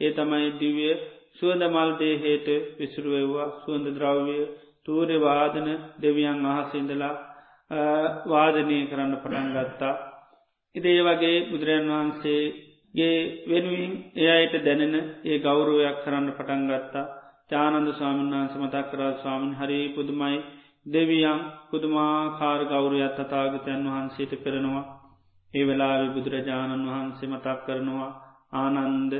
[0.00, 0.94] ඒ තමයි දිවිය
[1.32, 2.48] සුවඳ මල් දේහේට
[2.78, 4.38] විසුරුවවා සුවඳ ද්‍රව්‍ය
[4.84, 7.14] තූරය වාදන දෙවියන් අහසිඉඳලා
[8.24, 9.94] වාදනය කරන්න පටන් ගත්තා.
[10.74, 14.94] ඉදේ වගේ බුදුරජන් වහන්සේගේ වෙනුවෙන් එයට දැනෙන
[15.24, 17.10] ඒ ගෞරුවයක් කරන්න පටන් ගත්තා.
[17.50, 20.38] ජානන්ද ස්වාමීන් වහන්ස මතක් කරා ස්වාමින් හරි පුදුමයි.
[20.86, 24.84] දෙවියන් පුදුමාකාර ගෞරයත් තතාගතයන් වහන්සේට කරනවා.
[25.54, 28.10] ඒ වෙලා බුදුරජාණන් වහන්සේ මතක් කරනවා
[28.54, 29.12] ආනන්ද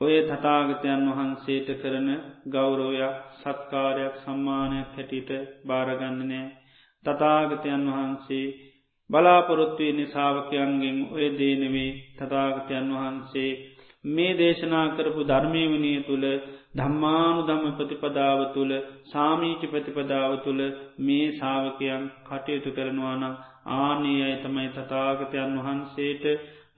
[0.00, 2.08] ඔය තතාගතයන් වහන්සේට කරන
[2.48, 5.30] ගෞරෝයක් සත්කාරයක් සම්මානයක් හැටියට
[5.64, 6.44] භාරගන්නනෑ
[7.04, 8.46] තතාගතයන් වහන්සේ
[9.10, 13.50] බලාපොරොත්තුවය නිසාාවකයන්ගෙන් ඔය දේනවේ තතාගතයන් වහන්සේ
[14.04, 16.26] මේ දේශනා කරපු ධර්මයවනය තුළ
[16.74, 18.72] ධම්මානු ධම්ම ප්‍රතිපදාව තුළ
[19.06, 20.62] සාමීචි ප්‍රතිපදාව තුළ
[21.00, 23.38] මේ සාාවකයන් කටයුතු කරනවානම්
[23.74, 26.24] ආනී අය තමයි තතාගතයන් වහන්සේට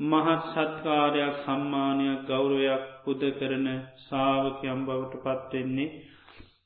[0.02, 3.66] මහත් සත්කාරයක් සම්මානයක් ගෞරවයක් පුද කරන
[4.00, 5.94] සාාවකයම් බවට පත්වෙන්නේ.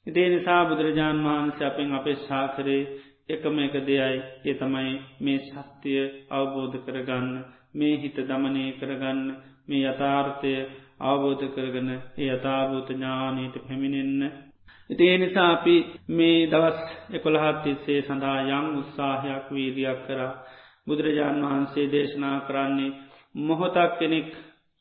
[0.06, 2.82] ඉදේ නිසා බුදුරජාණන් වහන්සේ අපෙන් අපේ ශාකරේ
[3.28, 7.28] එකම එක දෙයයි ඒ තමයි මේ ශක්තිය අවබෝධ කරගන්න
[7.74, 9.20] මේ හිත දමනය කරගන්න
[9.68, 10.52] මේ යථාර්ථය
[11.00, 14.22] අවබෝධ කරගන ඒ යථභූත ඥානීට පැමිණෙන්න.
[14.90, 15.76] ඉති ඒ නිසා අපි
[16.10, 16.78] මේ දවස්
[17.12, 20.32] එකොළහත් තිස්සේ සඳහා යං උත්සාහයක් වීදයක් කරා
[20.86, 22.96] බුදුරජාණන් වහන්සේ දේශනා කරන්නේ
[23.38, 24.28] මොහොතක් කෙනෙක්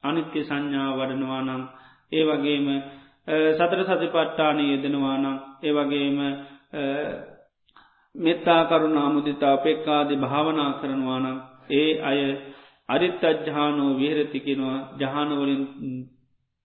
[0.03, 1.63] අනිත්‍ය සංඥා වඩනවා නම්
[2.11, 2.67] ඒ වගේම
[3.51, 6.17] සතර සතිපට්ටානය යෙදෙනවානම් ඒ වගේම
[8.15, 11.37] මෙත්තා කරුණා මුදිතා පෙක්කාදි භාවනා කරනවානම්
[11.71, 12.19] ඒ අය
[12.89, 15.63] අරිත් අජ්‍යානෝ විහරතිකෙනවා ජහනවලින්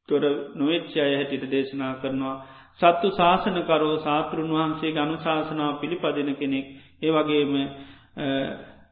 [0.09, 2.37] තොර නොවෙච්චය හැටිට දේශනා කරනවා.
[2.81, 6.67] සත්තු ශාසනකරෝ සාතෘන් වහන්සේ ගනුශාසනාව පිළිපදින කෙනෙක්.
[7.01, 7.53] ඒ වගේම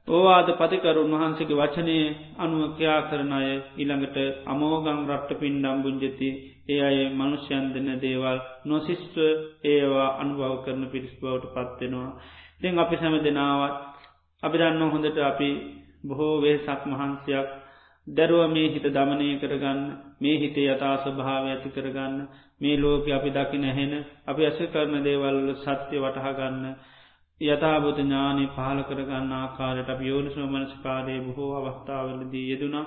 [0.09, 1.99] ඕවාද පතිකරුන් වහන්සේගේ වචනය
[2.37, 4.16] අනුව ක්‍යා කරන අය ඉළඟට
[4.47, 6.30] අමෝගං රට්ට පින්ඩම් බුංජති
[6.68, 9.16] ඒ අය මනුෂ්‍යන් දෙන දේවල් නොසිස්ව
[9.64, 12.11] ඒවා අනුභව කරන පිරිස් බවට පත්වෙනවා.
[12.61, 13.76] දෙං අපි සැම දෙනාවත්
[14.43, 15.49] අපි දන්න හොඳට අපි
[16.05, 17.48] බොහෝ වේසක් මහන්සයක්.
[18.07, 19.80] දැරුව මේ හිත දමනය කරගන්න
[20.20, 22.16] මේ හිතේ යථා ස්වභාව ඇති කරගන්න
[22.61, 23.92] මේ ලෝක අපි දකි නැහෙන
[24.26, 26.64] අපි ඇස කරන දේවල් සත්‍යය වටහාගන්න
[27.40, 32.86] යථභූත ඥානී පහල කරගන්න ආකාරයට අප යෝනිසෝ මනස්කාරය බොහෝ අවස්ථාවලදී යෙදුනා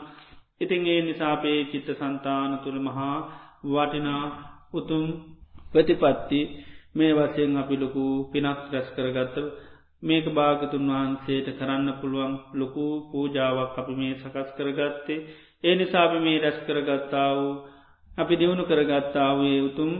[0.61, 3.17] ඉතින් ඒ නිසාපේ චිත්ත සන්තාන තුළ මහා
[3.65, 4.25] වටිනා
[4.73, 5.05] උතුම්
[5.71, 6.39] ප්‍රතිපත්ති
[6.95, 9.35] මේ වසයෙන් අපි ලොකු පිනක් රැස් කරගත්ත
[10.05, 15.23] මේක භාගතුන් වහන්සේට කරන්න පුළුවන් ලොකු පූජාවක් අපි මේ සකස් කරගත්තේ
[15.63, 17.53] ඒ නිසාපි මේ රැස් කරගත්තා වූ
[18.11, 19.91] අපි දියුණු කරගත්තාවේ උතුම්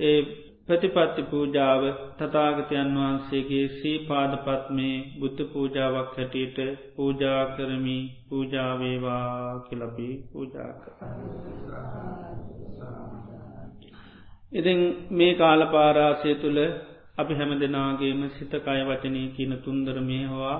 [0.00, 0.18] ඒ
[0.66, 1.82] ප්‍රතිපත්ති පූජාව
[2.16, 6.58] තතාගතයන් වහන්සේගේ සී පාදපත් මේ බුද්ධ පූජාවක් හැටියට
[6.94, 7.98] පූජා කරමි
[8.28, 10.92] පූජාවේවා කිලබි පූජා කර.
[14.52, 14.80] ඉතින්
[15.12, 16.60] මේ කාල පාරාසය තුළ
[17.16, 20.58] අපි හැම දෙනාගේම සිතකය වචනය කියන තුන්දර මේ හවා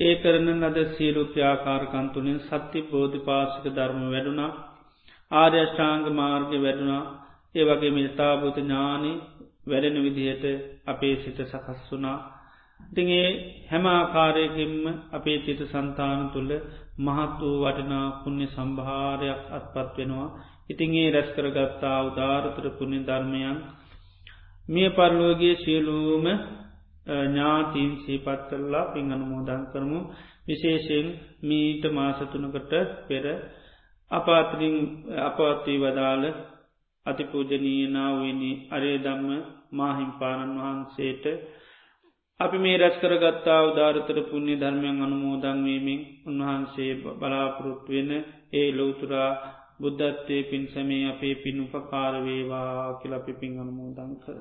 [0.00, 4.52] ඒ කරන ලද සීරුප්‍යාකාරකන්තුනින් සත්‍ය බෝධි පාසික ධර්ම වැඩුණා.
[5.30, 7.04] ආර්යෂ්ඨාංග මාර්ග වැඩුණා.
[7.54, 9.12] ඒ වගේ මිතාභූත ඥානි
[9.66, 10.44] වැඩෙන විදිහට
[10.86, 12.18] අපේ සිත සකස් වුනා
[12.90, 13.26] තිගේ
[13.66, 14.74] හැම ආකාරයකින්ම
[15.10, 16.52] අපේ චිත සන්තාන තුළ
[16.98, 20.28] මහත් වූ වටිනා පුුණ්‍ය සම්භාරයක් අත්පත් වෙනවා.
[20.70, 23.58] ඉතින්ගේ රැස් කරගත්තා උදාරතර පුුණි ධර්මයන්
[24.68, 26.26] මිය පරලුවගේ සියලූම
[27.06, 30.00] ඥාතීන් සීපත් කරලා පින් අනුමෝදන් කරමු.
[30.44, 31.08] විශේෂයෙන්
[31.42, 32.72] මීට මාසතුනකට
[33.08, 33.24] පෙර
[34.10, 34.76] අපාතරින්
[35.20, 36.24] අපවත්වී වදාළ
[37.06, 39.30] අතිපූජනීයනාවනි අරේ දම්ම
[39.72, 41.24] මාහිම්පාණන් වහන්සේට
[42.40, 48.10] අපි මේ රැස් කරගත්තා උදාරතර පුුණ්‍ය ධර්මයන් අනුමෝදංවීමෙන් උන්වහන්සේ බලාපොරොත්තු වෙන
[48.52, 49.30] ඒ ලෝතුරා
[49.82, 54.36] බුද්ධත්වය පින් සමේ අපේ පින් උපකාරවේවා කියලපි පින් අනුමෝදං කර.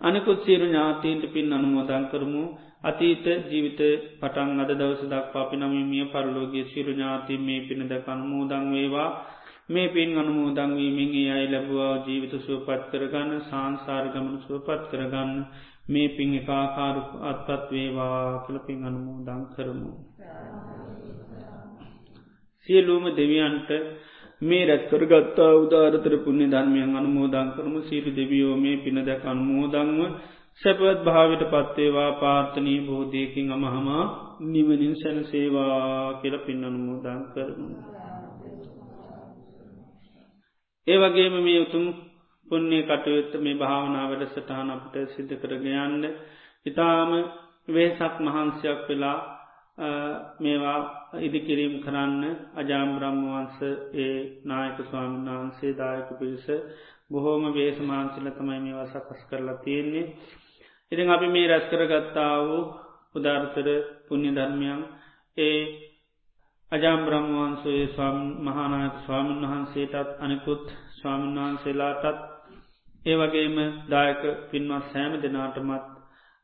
[0.00, 2.44] අනිකුත් සීරු ඥාතීන්ට පින් අනුමෝදං කරමු
[2.82, 3.80] අතීත ජීවිත
[4.18, 9.10] පටන් අද දවස දක්වා පිනමීමිය පරලෝගේ සිරු ඥාති මේ පින දක අනුමෝදං වේවා
[9.68, 15.30] මේ පින් අනුමෝදංවීමෙන් ඒ අයි ලැබවා ජීවිත සුවපත් කරගන්න සංසාර්ගමන සුවපත් කරගන්න
[15.88, 19.92] මේ පින් එකාකාරු අත්පත් වේවා කළ පින් අනුමෝදං කරමු.
[22.68, 23.70] සියලූම දෙවියන්ට
[24.42, 27.74] මේ රැත්කර ගත්තා උදාරතර පුුණ්‍ය ධර්මයන් අනුමෝදං කරම.
[27.82, 30.00] සීරු දෙවියෝ මේ පින දැක අනුමෝදංව
[30.62, 34.04] සැපවත් භාවිට පත්තේවා පාර්ථනී බෝධයකින් අමහමා
[34.42, 37.68] නිවනින් සැන සේවා කියල පින් අනුමෝදං කරමු.
[40.86, 41.86] ඒ වගේම මේ උතුම්
[42.46, 46.02] පුුණ්‍ය කටයුත්ත මේ භාවනා වැඩ සටහන අපට සිද්ධ කරගයන්න
[46.66, 47.10] ඉතාම
[47.68, 49.18] වේසක් මහන්සයක් වෙලා
[50.38, 50.80] මේවා
[51.18, 53.56] ඉදිකිරීම් කරන්න අජාම් බ්‍රහ්මවන්ස
[53.94, 56.46] ඒ නායක ස්වාමීන් වහන්සේ දායක පිරිස
[57.10, 60.12] බොහෝම වේසමාන්සිල තමයි මේවා සකස් කරලා තියෙන්නේ.
[60.92, 62.62] ඉතින් අපි මේ රැස් කරගත්තා වූ
[63.14, 63.68] උදාර්තර
[64.06, 64.80] පුුණ්‍ය ධර්මයන්
[65.36, 65.58] ඒ
[66.72, 68.10] අජාම් බ්‍රහ්මවන්සේ
[68.40, 72.18] මහානායක ස්වාමීන් වහන්සේටත් අනිකුත් ස්වාමීන් වහන්සේලාටත්
[73.02, 73.56] ඒ වගේම
[73.90, 75.91] දායක පින්වත් සෑම දෙනාටමත්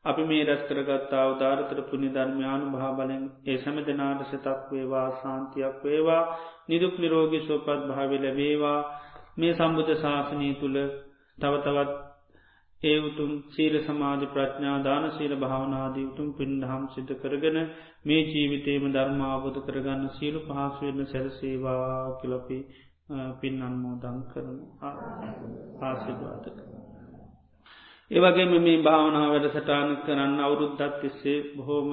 [0.05, 6.23] අපි මේ රැස් කරගත්තා උදාරතර පුුණි ධර්මයානු භාබලෙන් ඒ සැම දෙනාට සතක් වේවා සාන්තියක් වේවා
[6.69, 8.79] නිදුක් නිරෝගි සෝපත් භාවි ලැබේවා
[9.37, 10.77] මේ සම්බුධ ශාසනී තුළ
[11.37, 11.91] තවතවත්
[12.81, 17.57] ඒ උතුම් සීල සමාධි ප්‍රඥා දාන සීල භාවනාදී උතුම් පින්ඩහම් සිත කරගෙන
[18.05, 22.59] මේ ජීවිතේම ධර්මාබෝධ කරගන්න සීලු පහසුවෙන්න සැරසේවා කිලපි
[23.39, 24.63] පින් අන්මෝදං කරනු
[25.81, 26.57] ආසිවාදක.
[28.11, 31.89] ඒවගේම මේ භාවනා වැඩ සටාන කරන්න අවුරුද්දත් තිස්සේ බොහෝම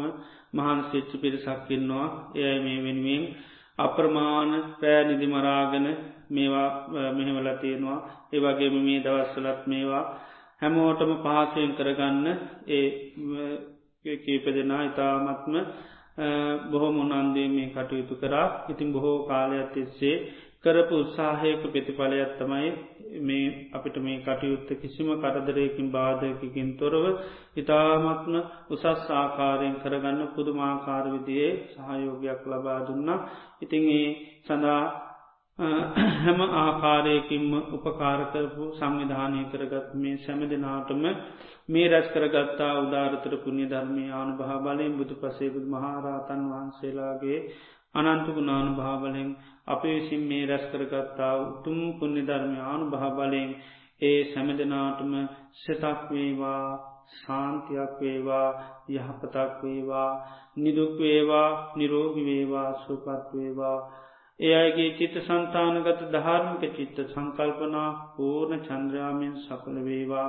[0.52, 2.06] මහන් සිච්චි පිරිසක්කින්නවා
[2.36, 3.24] එයයි මේ වෙනුවෙන්
[3.78, 5.86] අප්‍රමාණ පෑ නිදි මරාගෙන
[6.28, 6.68] මේවා
[7.12, 7.98] මෙහෙවල තියෙනවා.
[8.32, 10.04] ඒවගේම මේ දවස්සලත් මේවා
[10.62, 12.26] හැමෝටම පහසයෙන් කරගන්න
[12.68, 12.86] ඒ
[14.18, 15.54] කීප දෙනා ඉතාමත්ම
[16.70, 18.48] බොහොම උනන්දේ මේ කටයුතු කරා.
[18.68, 20.16] ඉතින් බොහෝ කාලයක් තිස්සේ
[20.62, 22.70] කරපු උත්සාහයක ප්‍රතිඵලයක් තමයි
[23.20, 27.04] මේ අපිට මේ කටයුත්ත කිසිම කරදරයකින් බාධයකින් තොරව
[27.56, 28.34] ඉතාමත්ම
[28.68, 33.10] උසස් ආකාරයෙන් කරගන්න පුදුමාකාර විදියේ සහයෝගයක් ලබා දුන්න.
[33.60, 34.08] ඉතිං ඒ
[34.42, 34.84] සඳහා
[35.58, 41.04] හැම ආකාරයකින්ම උපකාරකරපු සංවිධානය කරගත් මේ සැම දෙනාටම
[41.68, 47.38] මේ රැස් කරගත්තා උදාරතර පුුණ්‍ය ධර්මය ආනු භා බලයෙන් බුදු පසේබුදු මහාරාතන් වහන්සේලාගේ
[47.94, 49.30] අනන්තුගුණානු භාවලෙන්
[49.66, 53.50] අපේ විසින් මේ රැස් කරගත්තා උතුම් පුුණ්‍ය ධර්මය ආනු භා බලයෙන්
[54.02, 55.12] ඒ සැමදනාටම
[55.56, 56.64] සෙතක් වේවා
[57.14, 58.48] ශාන්තියක් වේවා
[58.90, 60.10] යහපතක් වේවා
[60.56, 63.78] නිදුක් වේවා නිරෝගි වේවා සුපත් වේවා
[64.40, 70.28] ඒ අයගේ චිත්ත සන්තානගත ධාර්මික චිත්ත සංකල්පනා පූර්ණ චන්ද්‍රයාමෙන් සකළ වේවා.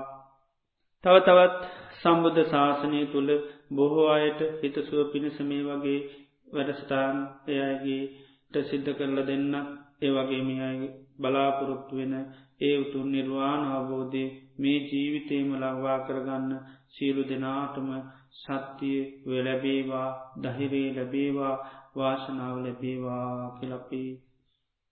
[1.04, 1.64] තව තවත්
[1.98, 3.32] සම්බුද්ධ ශාසනය තුළ
[3.72, 6.00] බොහෝ අයට හිතසුව පිණිස මේ වගේ
[6.54, 7.18] වැඩස්ටාන්
[7.50, 9.54] එයගේ ට සිද්ධ කරල දෙන්න
[10.02, 10.88] ඒ වගේ මියයි
[11.20, 12.14] බලාපොරොත්තු වෙන
[12.62, 14.24] ඒ උතුන් නිර්වාණ අවබෝධය
[14.58, 16.52] මේ ජීවිතේම ලංවා කරගන්න
[16.90, 17.90] සියලු දෙනාටම
[18.34, 20.10] සත්‍යය වෙලැබේවා
[20.44, 21.56] දහිරේ ලැබේවා
[21.96, 24.02] වාශනාව ලැබේවා කියලපි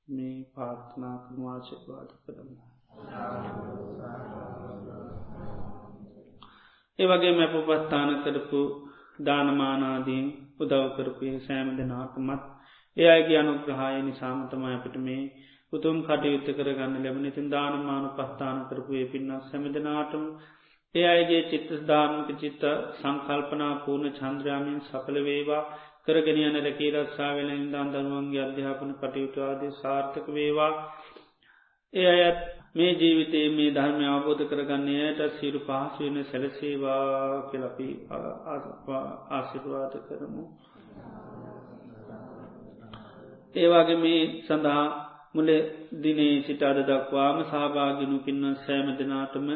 [0.08, 2.58] මේ පාර්ථනා කරවාශවාද කරන්න.
[7.00, 8.62] ඒවගේ මැපපස්ථාන කරපු
[9.26, 10.28] දානමානාදීන්
[10.60, 12.55] උදව් කරපය සෑම දෙනාටමත්
[12.98, 15.24] ඒ අයගේ අනුග්‍රහාය නිසාමතම අපිට මේ
[15.74, 20.24] උතුම් කටයුත්ත කරගන්න ලැබෙන ඉතින් දානමානු පස්ථාන කරපුේ පින්නක් සැමදනාටම
[20.96, 22.64] ඒ අයගේ චිත්ත ධාර්මික චිත්ත
[22.98, 25.64] සංකල්පනා පූර්ණ චන්ද්‍රයාමින් සඵල වේවා
[26.06, 30.74] කරගෙන යන රැකී රක්ෂාවෙන ඉන්දාන් දරුවන්ගේ අධ්‍යාපන කටයුතුවාදී සාර්ථක වේවා
[31.94, 32.40] ඒ අයත්
[32.76, 37.90] මේ ජීවිතයේ මේ ධර්මය අවබෝධ කරගන්නේයට සිරු පහසුවන සැලසේවා කෙලපි
[39.32, 40.44] ආශිරවාද කරමු.
[43.56, 44.86] ඒවාගේ මේ සඳහා
[45.34, 45.50] මුල
[46.00, 49.48] දිනේ සිට අද දක්වාම සහභාගිනු පින්න සෑම දෙනාටම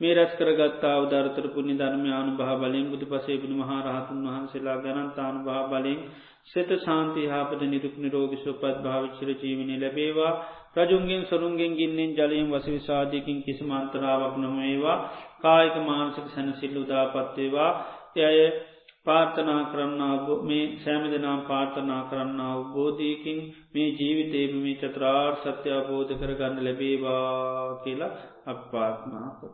[0.00, 6.00] මේ රැස් කරගත්තා උදරතර පුුණි ධර්මයානු භා බලින් බුදු පසේබුණු මහරහතුන් වහන්සේලා ගනන්තානු භා බලින්
[6.46, 10.32] සෙත ශාන්ති හාපට නිරුක් නිරෝගි සුපත් භාවිච්චර ජීවනය ලැබේවා.
[10.78, 14.98] රජුන්ගෙන් සරුන්ගෙන් ගින්නෙන් ජලයෙන් වස විසාධයකින් කිසි මන්තරාවක් නොමේවා
[15.38, 17.70] කායික මානසික සැනසිල්ල උදාපත්වේවා
[18.18, 18.38] එය
[19.08, 20.02] පාර්ථනා කරන්න
[20.44, 23.38] මේ සෑම දෙනම් පාර්ථනා කරන්න අවබෝධයකින්
[23.72, 28.12] මේ ජීවිතේම මේ චත්‍රාර් සත්‍ය අවබෝධ කරගන්න ලැබේවා කියලා
[28.46, 29.52] අප පාර්ථනා කර.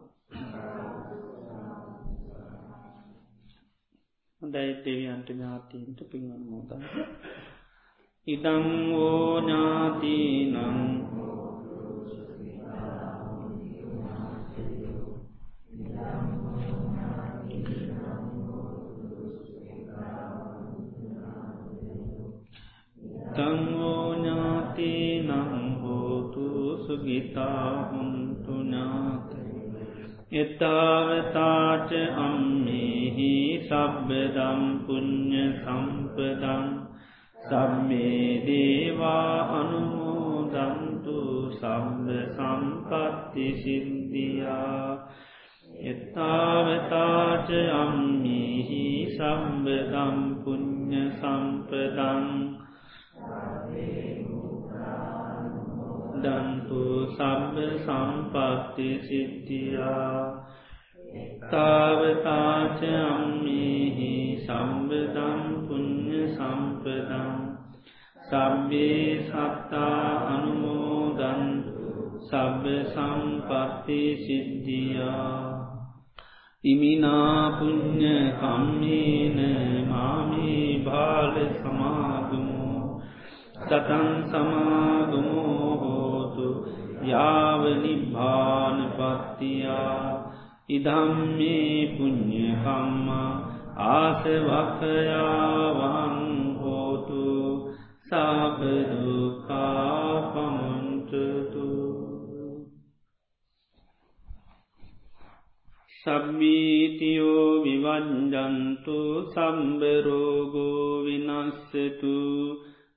[4.42, 6.84] හොඳයි දෙවියන්ට ඥාතීන්ට පින්වන් මෝදන්න.
[8.26, 8.66] ඉදං
[8.98, 10.57] ඕඥාතිනං
[27.14, 29.30] සුගිතා හුන්තු ඥාත
[30.32, 36.64] එතාවතාච අම්මෙහි සබ්බදම් පුුණ්්‍ය සම්පදං
[37.40, 41.18] සම්මේ දේවා අනුමෝදන්තු
[41.52, 44.88] සම්බ සම්පත්ති සිද්ධියා
[45.84, 48.84] එත්තාවතාච අම්මිහි
[49.14, 52.26] සම්බදම් පුුණ්්‍ය සම්පදං
[56.24, 60.20] දන්තු සබ්බ සම්පත්ති සිද්ධියා।
[61.50, 67.32] තාවතාච අම්මිහි සම්බදම් පුුණ්්‍ය සම්පදං।
[68.24, 71.84] සබ්බේ සත්තා අනුමෝදන්තු
[72.22, 75.42] සබ්බ සම්පත්ති සිද්ධියා।
[76.64, 79.38] ඉමිනාපුුණ්්‍ය කම්මේන
[79.88, 83.02] මාමේ භාල සමාගමෝ।
[83.60, 85.63] සතන් සමාගමෝහෝතු
[87.07, 88.34] යාවනිභානපත්තියා
[90.68, 93.32] ඉදම්මේ පුුණ්්‍යකම්මා
[93.86, 95.05] ආසවකයාවන්
[96.59, 97.24] හෝතු
[98.11, 98.94] සාපදුකාපමන්ටතු
[106.05, 108.96] සබ්බීතියෝ විවංජන්තු
[109.30, 112.16] සම්බරෝගෝ විනස්සතු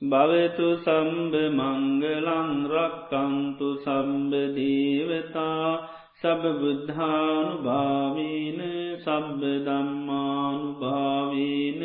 [0.03, 5.87] භවතු සම්බ මංගලං රක්කන්තු සම්බදීවතා
[6.17, 8.61] සබබුද්ධානු භාවීන
[8.97, 11.83] සබ්බ දම්මානු භාවීන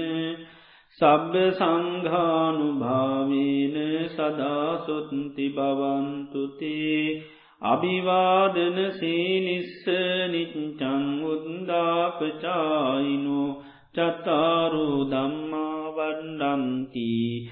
[1.01, 9.86] සබ්බ සංඝානු භාවීන සදාසුත්ති බවන්තුතේ අභිවාදන සීලිස්ස
[10.30, 17.50] නිච්චං උද්දාපචායිනු චතාරු දම්මා වඩ්ඩන්ති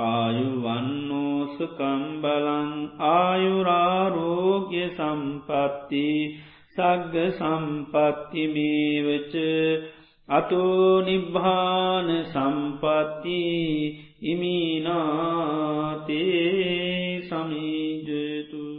[0.00, 6.38] ආයුවන්නෝසුකම්බලං ආයුරාරෝග්‍ය සම්පත්ති
[6.74, 9.32] සග්ග සම්පත්තිමේවච
[10.28, 13.38] අතෝ නිබ්භාන සම්පත්ති
[14.24, 16.24] ඉමිනාතේ
[17.22, 18.73] සමීජය